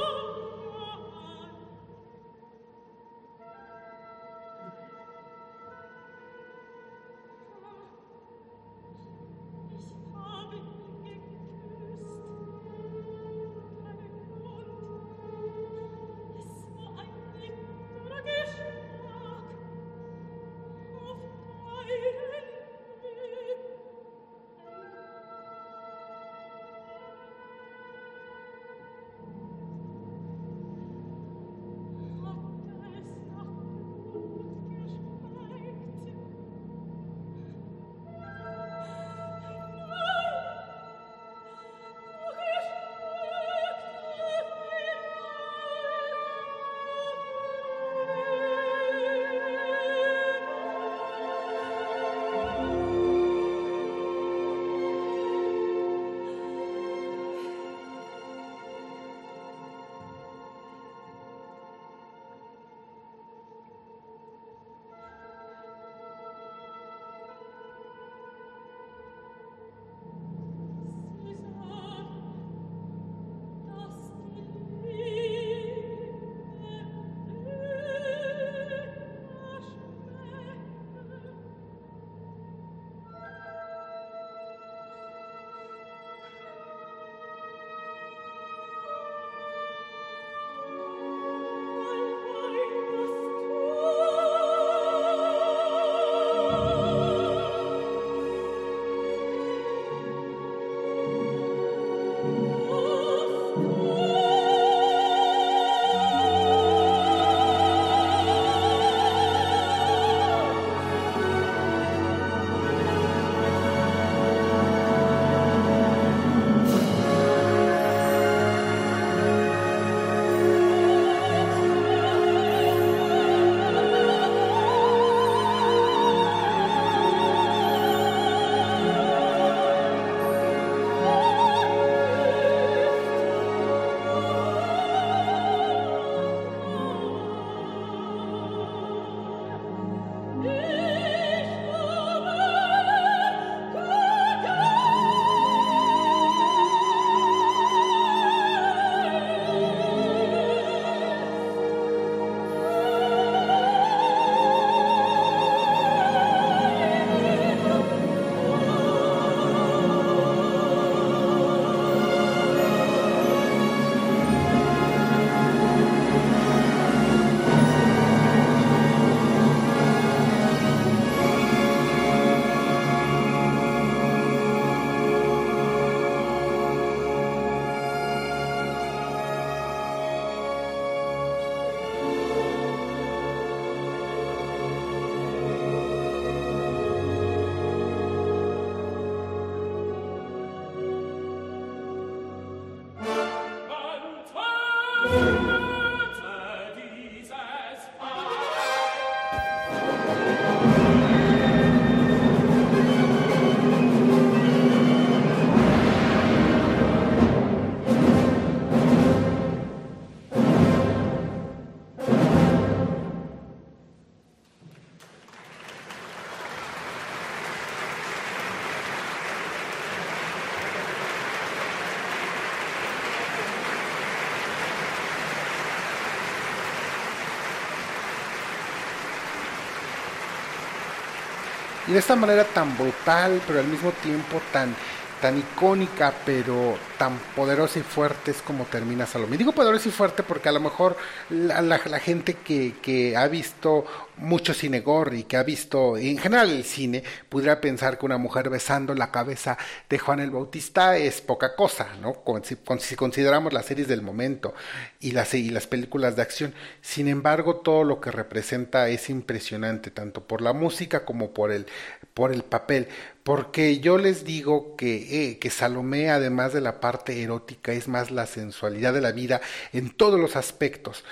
Y 231.87 231.91
de 231.91 231.99
esta 231.99 232.15
manera 232.15 232.43
tan 232.45 232.77
brutal, 232.77 233.41
pero 233.45 233.59
al 233.59 233.67
mismo 233.67 233.91
tiempo 233.91 234.41
tan 234.51 234.75
tan 235.23 235.37
icónica, 235.37 236.13
pero 236.25 236.77
tan 236.97 237.17
poderosa 237.33 237.79
y 237.79 237.81
fuerte 237.81 238.31
es 238.31 238.41
como 238.41 238.65
termina 238.65 239.05
Salomé. 239.05 239.37
Digo 239.37 239.53
poderosa 239.53 239.87
y 239.87 239.91
fuerte 239.93 240.21
porque 240.21 240.49
a 240.49 240.51
lo 240.51 240.59
mejor 240.59 240.97
la, 241.29 241.61
la, 241.61 241.99
gente 241.99 242.33
que, 242.33 242.73
que, 242.81 243.15
ha 243.15 243.25
visto 243.29 243.85
mucho 244.17 244.53
cine 244.53 244.81
gore 244.81 245.19
y 245.19 245.23
que 245.23 245.37
ha 245.37 245.43
visto 245.43 245.95
en 245.95 246.17
general 246.17 246.51
el 246.51 246.65
cine, 246.65 247.03
pudiera 247.29 247.61
pensar 247.61 247.97
que 247.97 248.05
una 248.05 248.17
mujer 248.17 248.49
besando 248.49 248.93
la 248.95 249.11
cabeza 249.11 249.57
de 249.89 249.97
Juan 249.97 250.19
el 250.19 250.29
Bautista 250.29 250.97
es 250.97 251.21
poca 251.21 251.55
cosa, 251.55 251.87
¿no? 252.01 252.21
Si, 252.43 252.57
si 252.79 252.95
consideramos 252.97 253.53
las 253.53 253.65
series 253.65 253.87
del 253.87 254.01
momento 254.01 254.53
y 254.99 255.11
las, 255.11 255.33
y 255.35 255.51
las 255.51 255.67
películas 255.67 256.17
de 256.17 256.21
acción. 256.21 256.53
Sin 256.81 257.07
embargo, 257.07 257.61
todo 257.61 257.85
lo 257.85 258.01
que 258.01 258.11
representa 258.11 258.89
es 258.89 259.09
impresionante, 259.09 259.89
tanto 259.89 260.27
por 260.27 260.41
la 260.41 260.51
música 260.51 261.05
como 261.05 261.31
por 261.33 261.53
el, 261.53 261.65
por 262.13 262.33
el 262.33 262.43
papel 262.43 262.89
porque 263.23 263.79
yo 263.79 263.97
les 263.97 264.25
digo 264.25 264.75
que, 264.75 265.29
eh, 265.31 265.39
que 265.39 265.49
Salomé, 265.49 266.09
además 266.09 266.53
de 266.53 266.61
la 266.61 266.79
parte 266.79 267.21
erótica, 267.21 267.71
es 267.71 267.87
más 267.87 268.11
la 268.11 268.25
sensualidad 268.25 268.93
de 268.93 269.01
la 269.01 269.11
vida 269.11 269.41
en 269.71 269.89
todos 269.91 270.19
los 270.19 270.35
aspectos. 270.35 271.03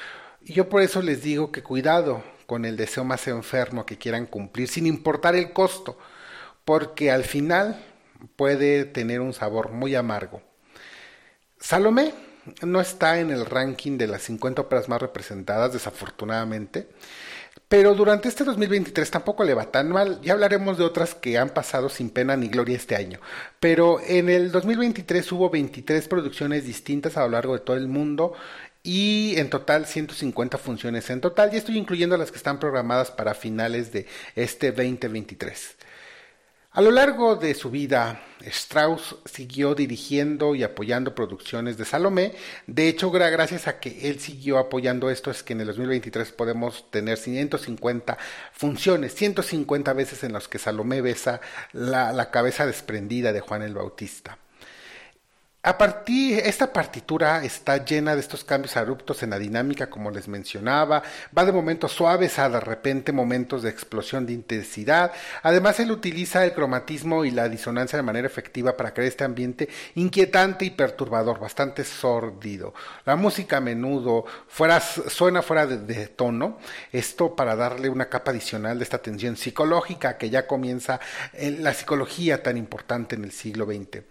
Y 0.44 0.54
yo 0.54 0.70
por 0.70 0.82
eso 0.82 1.02
les 1.02 1.24
digo 1.24 1.52
que 1.52 1.64
cuidado 1.64 2.24
con 2.46 2.66
el 2.66 2.76
deseo 2.76 3.06
más 3.06 3.28
enfermo 3.28 3.86
que 3.86 3.98
quieran 3.98 4.26
cumplir, 4.26 4.68
sin 4.68 4.86
importar 4.86 5.36
el 5.36 5.54
costo, 5.54 5.98
porque 6.66 7.12
al 7.12 7.24
final 7.24 7.82
puede 8.36 8.86
tener 8.86 9.22
un 9.22 9.34
sabor 9.34 9.72
muy 9.72 9.96
amargo. 9.96 10.42
Salomé 11.60 12.14
no 12.64 12.82
está 12.82 13.20
en 13.20 13.30
el 13.30 13.46
ranking 13.46 13.98
de 13.98 14.08
las 14.08 14.24
50 14.24 14.64
óperas 14.64 14.90
más 14.90 15.02
representadas, 15.02 15.74
desafortunadamente. 15.74 16.90
Pero 17.68 17.96
durante 17.96 18.28
este 18.28 18.44
2023 18.44 19.10
tampoco 19.10 19.46
le 19.46 19.54
va 19.54 19.72
tan 19.72 19.90
mal. 19.90 20.20
Ya 20.22 20.34
hablaremos 20.34 20.78
de 20.78 20.84
otras 20.84 21.16
que 21.16 21.38
han 21.38 21.52
pasado 21.52 21.88
sin 21.88 22.10
pena 22.10 22.36
ni 22.36 22.50
gloria 22.50 22.76
este 22.76 22.98
año. 22.98 23.20
Pero 23.62 24.02
en 24.06 24.30
el 24.30 24.52
2023 24.52 25.32
hubo 25.32 25.50
23 25.50 26.08
producciones 26.10 26.66
distintas 26.66 27.16
a 27.16 27.22
lo 27.22 27.30
largo 27.30 27.54
de 27.54 27.60
todo 27.62 27.78
el 27.78 27.88
mundo 27.88 28.34
y 28.84 29.36
en 29.38 29.50
total 29.50 29.86
150 29.86 30.58
funciones 30.58 31.10
en 31.10 31.22
total. 31.22 31.54
Y 31.54 31.58
estoy 31.58 31.78
incluyendo 31.78 32.18
las 32.18 32.32
que 32.32 32.38
están 32.38 32.60
programadas 32.60 33.10
para 33.10 33.34
finales 33.34 33.94
de 33.94 34.06
este 34.36 34.72
2023. 34.72 35.78
A 36.74 36.80
lo 36.80 36.90
largo 36.90 37.36
de 37.36 37.54
su 37.54 37.70
vida, 37.70 38.22
Strauss 38.46 39.18
siguió 39.26 39.76
dirigiendo 39.76 40.56
y 40.56 40.64
apoyando 40.64 41.14
producciones 41.14 41.78
de 41.78 41.84
Salomé. 41.84 42.32
De 42.66 42.88
hecho, 42.88 43.12
gracias 43.12 43.68
a 43.68 43.82
que 43.82 44.10
él 44.10 44.22
siguió 44.22 44.58
apoyando 44.58 45.10
esto, 45.10 45.32
es 45.32 45.44
que 45.44 45.52
en 45.52 45.60
el 45.60 45.68
2023 45.68 46.32
podemos 46.32 46.90
tener 46.90 47.18
150 47.18 48.18
funciones, 48.54 49.14
150 49.16 49.92
veces 49.92 50.24
en 50.24 50.32
las 50.32 50.48
que 50.48 50.60
Salomé 50.60 51.02
besa 51.02 51.42
la, 51.74 52.14
la 52.14 52.32
cabeza 52.32 52.66
desprendida 52.66 53.34
de 53.34 53.42
Juan 53.42 53.64
el 53.64 53.74
Bautista. 53.74 54.38
A 55.64 55.78
partir, 55.78 56.40
esta 56.40 56.74
partitura 56.74 57.44
está 57.44 57.86
llena 57.86 58.16
de 58.16 58.22
estos 58.22 58.44
cambios 58.44 58.76
abruptos 58.78 59.22
en 59.22 59.30
la 59.30 59.38
dinámica, 59.38 59.92
como 59.92 60.10
les 60.10 60.28
mencionaba, 60.28 61.04
va 61.38 61.46
de 61.46 61.52
momentos 61.52 61.92
suaves 61.92 62.40
a 62.40 62.50
de 62.50 62.60
repente 62.60 63.12
momentos 63.12 63.62
de 63.62 63.70
explosión 63.70 64.26
de 64.26 64.34
intensidad. 64.34 65.12
Además, 65.44 65.80
él 65.80 65.92
utiliza 65.92 66.44
el 66.44 66.54
cromatismo 66.54 67.26
y 67.26 67.30
la 67.30 67.48
disonancia 67.48 67.96
de 67.96 68.02
manera 68.02 68.26
efectiva 68.26 68.76
para 68.76 68.92
crear 68.92 69.08
este 69.08 69.24
ambiente 69.24 69.70
inquietante 69.94 70.66
y 70.66 70.72
perturbador, 70.72 71.40
bastante 71.40 71.84
sordido. 71.84 72.74
La 73.06 73.16
música 73.16 73.58
a 73.58 73.62
menudo 73.62 74.26
suena 75.10 75.44
fuera 75.44 75.68
de, 75.68 75.78
de 75.78 76.08
tono, 76.08 76.58
esto 76.92 77.36
para 77.36 77.56
darle 77.56 77.88
una 77.88 78.10
capa 78.10 78.32
adicional 78.32 78.80
de 78.80 78.84
esta 78.84 78.98
tensión 78.98 79.38
psicológica 79.38 80.18
que 80.18 80.32
ya 80.32 80.48
comienza 80.48 81.00
en 81.34 81.64
la 81.64 81.76
psicología 81.76 82.42
tan 82.42 82.58
importante 82.58 83.16
en 83.16 83.26
el 83.26 83.32
siglo 83.32 83.68
XX. 83.68 84.02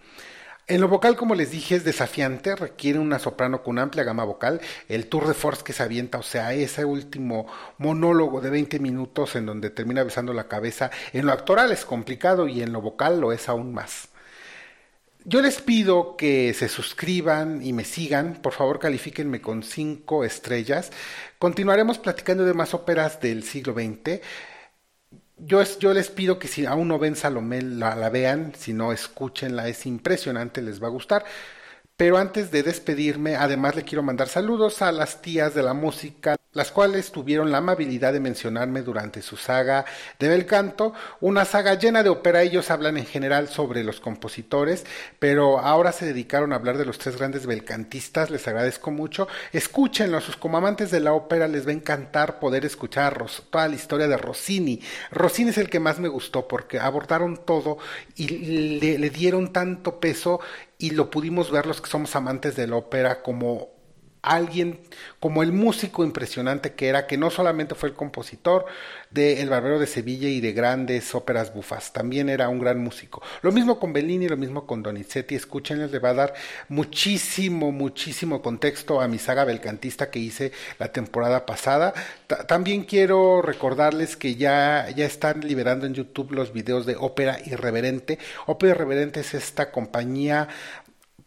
En 0.71 0.79
lo 0.79 0.87
vocal, 0.87 1.17
como 1.17 1.35
les 1.35 1.51
dije, 1.51 1.75
es 1.75 1.83
desafiante, 1.83 2.55
requiere 2.55 2.97
una 2.97 3.19
soprano 3.19 3.61
con 3.61 3.77
amplia 3.77 4.05
gama 4.05 4.23
vocal, 4.23 4.61
el 4.87 5.07
tour 5.07 5.27
de 5.27 5.33
force 5.33 5.65
que 5.65 5.73
se 5.73 5.83
avienta, 5.83 6.17
o 6.17 6.23
sea, 6.23 6.53
ese 6.53 6.85
último 6.85 7.45
monólogo 7.77 8.39
de 8.39 8.51
20 8.51 8.79
minutos 8.79 9.35
en 9.35 9.47
donde 9.47 9.69
termina 9.69 10.01
besando 10.01 10.31
la 10.31 10.47
cabeza, 10.47 10.89
en 11.11 11.25
lo 11.25 11.33
actoral 11.33 11.73
es 11.73 11.83
complicado 11.83 12.47
y 12.47 12.61
en 12.61 12.71
lo 12.71 12.79
vocal 12.79 13.19
lo 13.19 13.33
es 13.33 13.49
aún 13.49 13.73
más. 13.73 14.07
Yo 15.25 15.41
les 15.41 15.61
pido 15.61 16.15
que 16.15 16.53
se 16.53 16.69
suscriban 16.69 17.61
y 17.61 17.73
me 17.73 17.83
sigan, 17.83 18.35
por 18.41 18.53
favor 18.53 18.79
califíquenme 18.79 19.41
con 19.41 19.63
5 19.63 20.23
estrellas. 20.23 20.91
Continuaremos 21.37 21.99
platicando 21.99 22.45
de 22.45 22.53
más 22.53 22.73
óperas 22.73 23.19
del 23.19 23.43
siglo 23.43 23.73
XX 23.73 24.21
yo, 25.45 25.61
yo 25.79 25.93
les 25.93 26.09
pido 26.09 26.39
que 26.39 26.47
si 26.47 26.65
aún 26.65 26.87
no 26.87 26.99
ven 26.99 27.15
Salomé, 27.15 27.61
la, 27.61 27.95
la 27.95 28.09
vean, 28.09 28.53
si 28.57 28.73
no, 28.73 28.91
escúchenla, 28.91 29.67
es 29.67 29.85
impresionante, 29.85 30.61
les 30.61 30.81
va 30.81 30.87
a 30.87 30.91
gustar. 30.91 31.25
Pero 32.01 32.17
antes 32.17 32.49
de 32.49 32.63
despedirme, 32.63 33.35
además 33.35 33.75
le 33.75 33.83
quiero 33.83 34.01
mandar 34.01 34.27
saludos 34.27 34.81
a 34.81 34.91
las 34.91 35.21
tías 35.21 35.53
de 35.53 35.61
la 35.61 35.75
música, 35.75 36.35
las 36.51 36.71
cuales 36.71 37.11
tuvieron 37.11 37.51
la 37.51 37.59
amabilidad 37.59 38.11
de 38.11 38.19
mencionarme 38.19 38.81
durante 38.81 39.21
su 39.21 39.37
saga 39.37 39.85
de 40.17 40.27
Bel 40.27 40.47
Canto, 40.47 40.95
una 41.19 41.45
saga 41.45 41.75
llena 41.75 42.01
de 42.01 42.09
ópera. 42.09 42.41
Ellos 42.41 42.71
hablan 42.71 42.97
en 42.97 43.05
general 43.05 43.49
sobre 43.49 43.83
los 43.83 43.99
compositores, 43.99 44.83
pero 45.19 45.59
ahora 45.59 45.91
se 45.91 46.07
dedicaron 46.07 46.51
a 46.51 46.55
hablar 46.55 46.79
de 46.79 46.85
los 46.85 46.97
tres 46.97 47.17
grandes 47.17 47.45
belcantistas. 47.45 48.31
Les 48.31 48.47
agradezco 48.47 48.89
mucho. 48.89 49.27
Escúchenlos, 49.53 50.35
como 50.37 50.57
amantes 50.57 50.89
de 50.89 51.01
la 51.01 51.13
ópera 51.13 51.47
les 51.47 51.67
va 51.67 51.69
a 51.69 51.75
encantar 51.75 52.39
poder 52.39 52.65
escuchar 52.65 53.23
toda 53.51 53.67
la 53.67 53.75
historia 53.75 54.07
de 54.07 54.17
Rossini. 54.17 54.81
Rossini 55.11 55.51
es 55.51 55.59
el 55.59 55.69
que 55.69 55.79
más 55.79 55.99
me 55.99 56.09
gustó 56.09 56.47
porque 56.47 56.79
abordaron 56.79 57.45
todo 57.45 57.77
y 58.15 58.79
le 58.79 59.09
dieron 59.11 59.53
tanto 59.53 59.99
peso 59.99 60.39
y 60.81 60.89
lo 60.89 61.11
pudimos 61.11 61.51
ver 61.51 61.67
los 61.67 61.79
que 61.79 61.89
somos 61.89 62.15
amantes 62.15 62.55
de 62.55 62.65
la 62.65 62.75
ópera 62.75 63.21
como 63.21 63.69
alguien 64.21 64.79
como 65.19 65.43
el 65.43 65.51
músico 65.51 66.03
impresionante 66.03 66.73
que 66.73 66.87
era, 66.87 67.07
que 67.07 67.17
no 67.17 67.29
solamente 67.29 67.75
fue 67.75 67.89
el 67.89 67.95
compositor 67.95 68.65
de 69.09 69.41
El 69.41 69.49
Barbero 69.49 69.79
de 69.79 69.87
Sevilla 69.87 70.29
y 70.29 70.41
de 70.41 70.53
grandes 70.53 71.13
óperas 71.13 71.53
bufas, 71.53 71.91
también 71.91 72.29
era 72.29 72.49
un 72.49 72.59
gran 72.59 72.79
músico. 72.79 73.21
Lo 73.41 73.51
mismo 73.51 73.79
con 73.79 73.93
Bellini, 73.93 74.27
lo 74.27 74.37
mismo 74.37 74.65
con 74.65 74.83
Donizetti, 74.83 75.35
escúchenles, 75.35 75.91
le 75.91 75.99
va 75.99 76.09
a 76.09 76.13
dar 76.13 76.33
muchísimo, 76.69 77.71
muchísimo 77.71 78.41
contexto 78.41 79.01
a 79.01 79.07
mi 79.07 79.19
saga 79.19 79.43
belcantista 79.43 80.09
que 80.09 80.19
hice 80.19 80.51
la 80.79 80.91
temporada 80.91 81.45
pasada. 81.45 81.93
también 82.47 82.83
quiero 82.83 83.41
recordarles 83.41 84.15
que 84.15 84.35
ya, 84.35 84.89
ya 84.95 85.05
están 85.05 85.41
liberando 85.41 85.85
en 85.85 85.93
YouTube 85.93 86.31
los 86.31 86.53
videos 86.53 86.85
de 86.85 86.95
Ópera 86.95 87.37
Irreverente. 87.45 88.17
Ópera 88.45 88.73
Irreverente 88.73 89.19
es 89.19 89.33
esta 89.33 89.71
compañía 89.71 90.47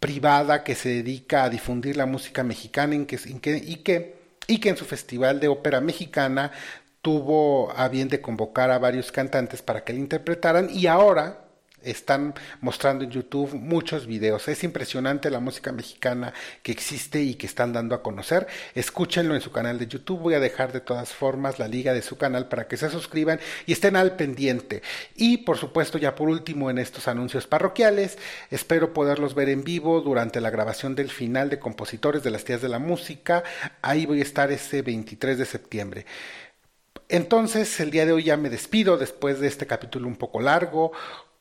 privada 0.05 0.65
que 0.65 0.75
se 0.75 0.91
dedica 0.91 1.45
a 1.45 1.49
difundir 1.49 1.97
la 1.97 2.05
música 2.05 2.45
mexicana 2.45 2.95
en 2.95 3.07
que, 3.07 3.19
en 3.25 3.41
que, 3.41 3.57
y, 3.57 3.77
que, 3.77 4.17
y 4.47 4.59
que 4.59 4.69
en 4.69 4.77
su 4.77 4.85
festival 4.85 5.41
de 5.41 5.49
ópera 5.49 5.81
mexicana 5.81 6.53
tuvo 7.01 7.73
a 7.75 7.89
bien 7.89 8.11
de 8.11 8.21
convocar 8.21 8.71
a 8.71 8.79
varios 8.79 9.11
cantantes 9.11 9.63
para 9.63 9.83
que 9.83 9.95
le 9.95 10.01
interpretaran 10.01 10.69
y 10.71 10.89
ahora 10.89 11.44
están 11.85 12.35
mostrando 12.61 13.05
en 13.05 13.11
YouTube 13.11 13.55
muchos 13.55 14.07
videos. 14.07 14.49
Es 14.49 14.64
impresionante 14.64 15.30
la 15.30 15.41
música 15.41 15.72
mexicana 15.72 16.32
que 16.62 16.72
existe 16.72 17.22
y 17.22 17.35
que 17.35 17.47
están 17.47 17.72
dando 17.72 17.95
a 17.95 18.03
conocer. 18.03 18.47
Escúchenlo 18.74 19.35
en 19.35 19.41
su 19.41 19.51
canal 19.51 19.78
de 19.78 19.87
YouTube. 19.87 20.20
Voy 20.20 20.35
a 20.35 20.41
dejar 20.41 20.72
de 20.72 20.80
todas 20.80 21.12
formas 21.12 21.59
la 21.59 21.68
liga 21.68 21.93
de 21.93 22.03
su 22.03 22.16
canal 22.16 22.49
para 22.49 22.66
que 22.66 22.76
se 22.76 22.91
suscriban 22.91 23.41
y 23.66 23.72
estén 23.72 23.97
al 23.97 24.16
pendiente. 24.16 24.82
Y 25.16 25.39
por 25.39 25.59
supuesto, 25.59 25.99
ya 25.99 26.14
por 26.14 26.28
último, 26.28 26.70
en 26.70 26.78
estos 26.78 27.09
anuncios 27.09 27.47
parroquiales, 27.47 28.18
espero 28.51 28.93
poderlos 28.93 29.35
ver 29.35 29.49
en 29.49 29.64
vivo 29.64 30.01
durante 30.01 30.41
la 30.41 30.51
grabación 30.51 30.95
del 30.95 31.11
final 31.11 31.51
de 31.51 31.59
Compositores 31.59 32.22
de 32.22 32.30
las 32.30 32.45
Tías 32.45 32.62
de 32.62 32.68
la 32.68 32.78
Música. 32.78 33.45
Ahí 33.82 34.07
voy 34.07 34.20
a 34.20 34.22
estar 34.22 34.51
ese 34.51 34.82
23 34.82 35.39
de 35.39 35.45
septiembre. 35.45 36.07
Entonces, 37.09 37.78
el 37.80 37.91
día 37.91 38.07
de 38.07 38.12
hoy 38.12 38.24
ya 38.24 38.37
me 38.37 38.51
despido 38.51 38.97
después 38.97 39.39
de 39.39 39.47
este 39.47 39.66
capítulo 39.66 40.09
un 40.09 40.16
poco 40.16 40.41
largo, 40.41 40.93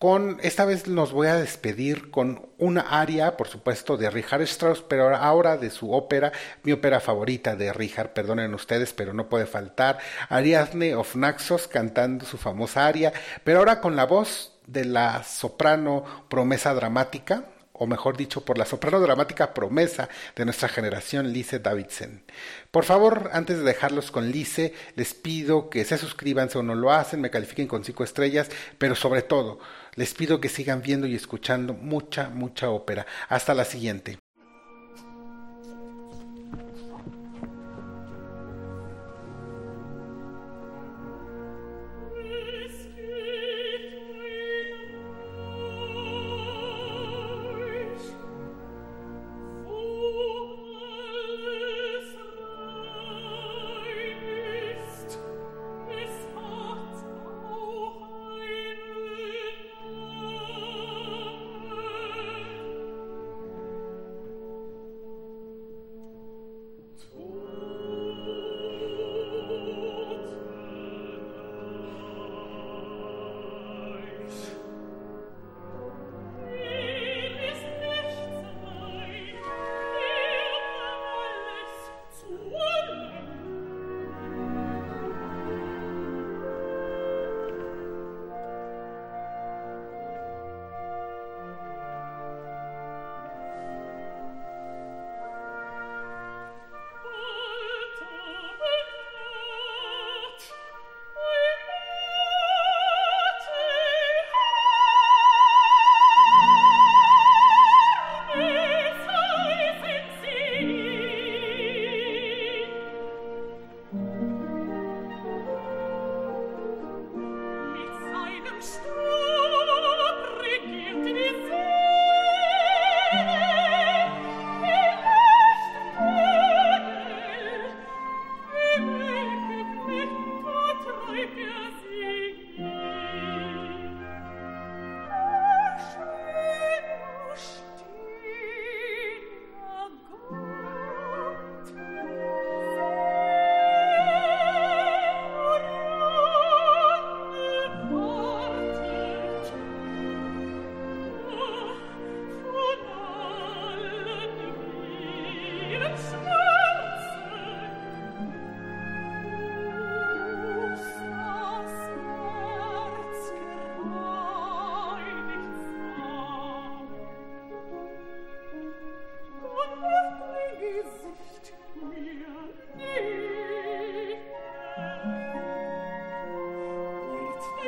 con, 0.03 0.37
esta 0.41 0.65
vez 0.65 0.89
nos 0.89 1.13
voy 1.13 1.27
a 1.27 1.37
despedir 1.37 2.11
con 2.11 2.49
una 2.57 2.81
aria, 2.81 3.37
por 3.37 3.47
supuesto, 3.47 3.95
de 3.95 4.09
Richard 4.09 4.41
Strauss, 4.41 4.81
pero 4.81 5.15
ahora 5.15 5.55
de 5.55 5.69
su 5.69 5.93
ópera, 5.93 6.33
mi 6.63 6.73
ópera 6.73 6.99
favorita 6.99 7.55
de 7.55 7.71
Richard, 7.71 8.11
perdonen 8.11 8.53
ustedes, 8.53 8.91
pero 8.91 9.13
no 9.13 9.29
puede 9.29 9.45
faltar, 9.45 9.99
Ariadne 10.27 10.93
of 10.93 11.15
Naxos 11.15 11.69
cantando 11.69 12.25
su 12.25 12.37
famosa 12.37 12.85
aria, 12.85 13.13
pero 13.45 13.59
ahora 13.59 13.79
con 13.79 13.95
la 13.95 14.05
voz 14.05 14.59
de 14.67 14.83
la 14.83 15.23
soprano 15.23 16.03
promesa 16.27 16.73
dramática, 16.73 17.45
o 17.83 17.87
mejor 17.87 18.15
dicho, 18.15 18.45
por 18.45 18.57
la 18.57 18.65
soprano 18.65 19.01
dramática 19.01 19.53
promesa 19.53 20.07
de 20.35 20.45
nuestra 20.45 20.69
generación, 20.69 21.33
Lise 21.33 21.59
Davidson. 21.59 22.23
Por 22.71 22.85
favor, 22.85 23.29
antes 23.33 23.57
de 23.57 23.63
dejarlos 23.63 24.09
con 24.09 24.31
Lise, 24.31 24.73
les 24.95 25.13
pido 25.13 25.69
que 25.69 25.83
se 25.83 25.97
suscriban 25.97 26.49
si 26.49 26.57
o 26.57 26.63
no 26.63 26.75
lo 26.75 26.91
hacen, 26.91 27.19
me 27.19 27.29
califiquen 27.29 27.67
con 27.67 27.83
cinco 27.83 28.05
estrellas, 28.05 28.49
pero 28.77 28.95
sobre 28.95 29.21
todo, 29.21 29.59
les 29.95 30.13
pido 30.13 30.39
que 30.39 30.47
sigan 30.47 30.81
viendo 30.81 31.07
y 31.07 31.15
escuchando 31.15 31.73
mucha, 31.73 32.29
mucha 32.29 32.69
ópera. 32.69 33.05
Hasta 33.27 33.53
la 33.53 33.65
siguiente. 33.65 34.22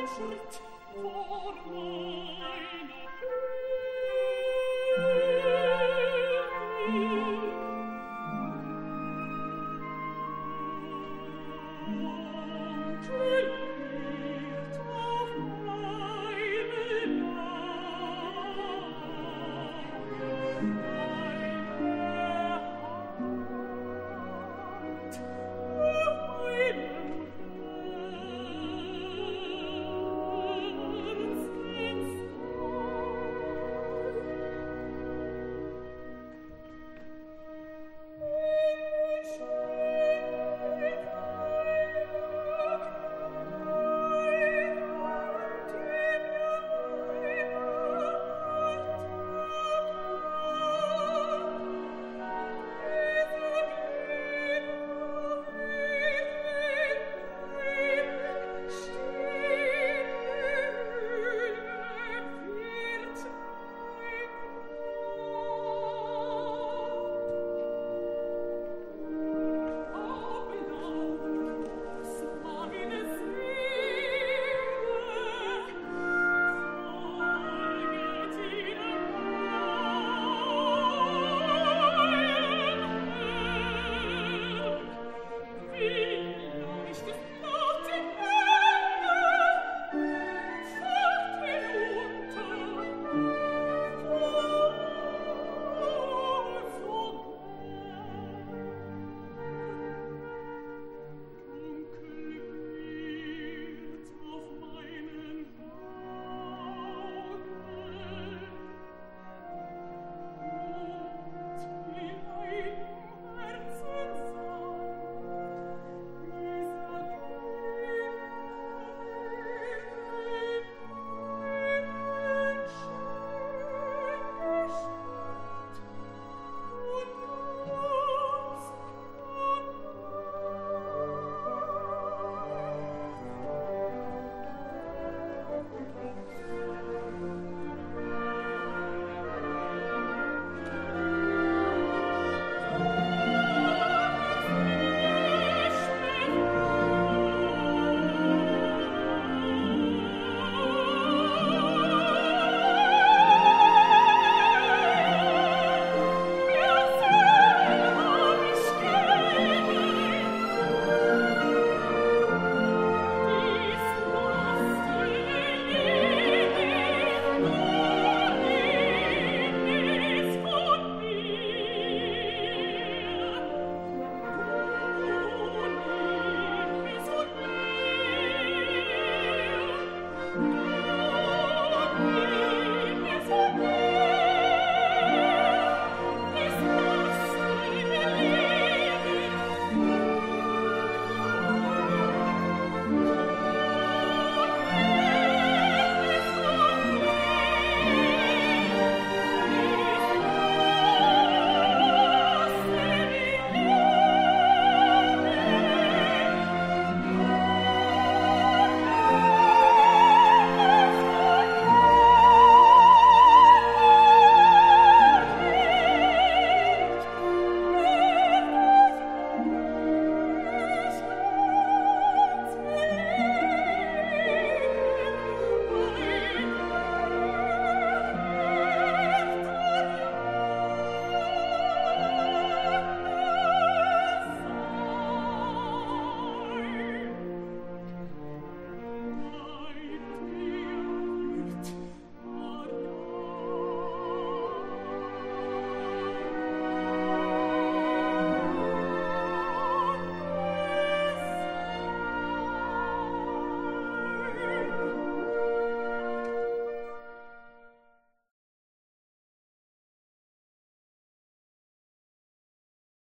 Thank 0.08 0.20
you. 6.93 7.45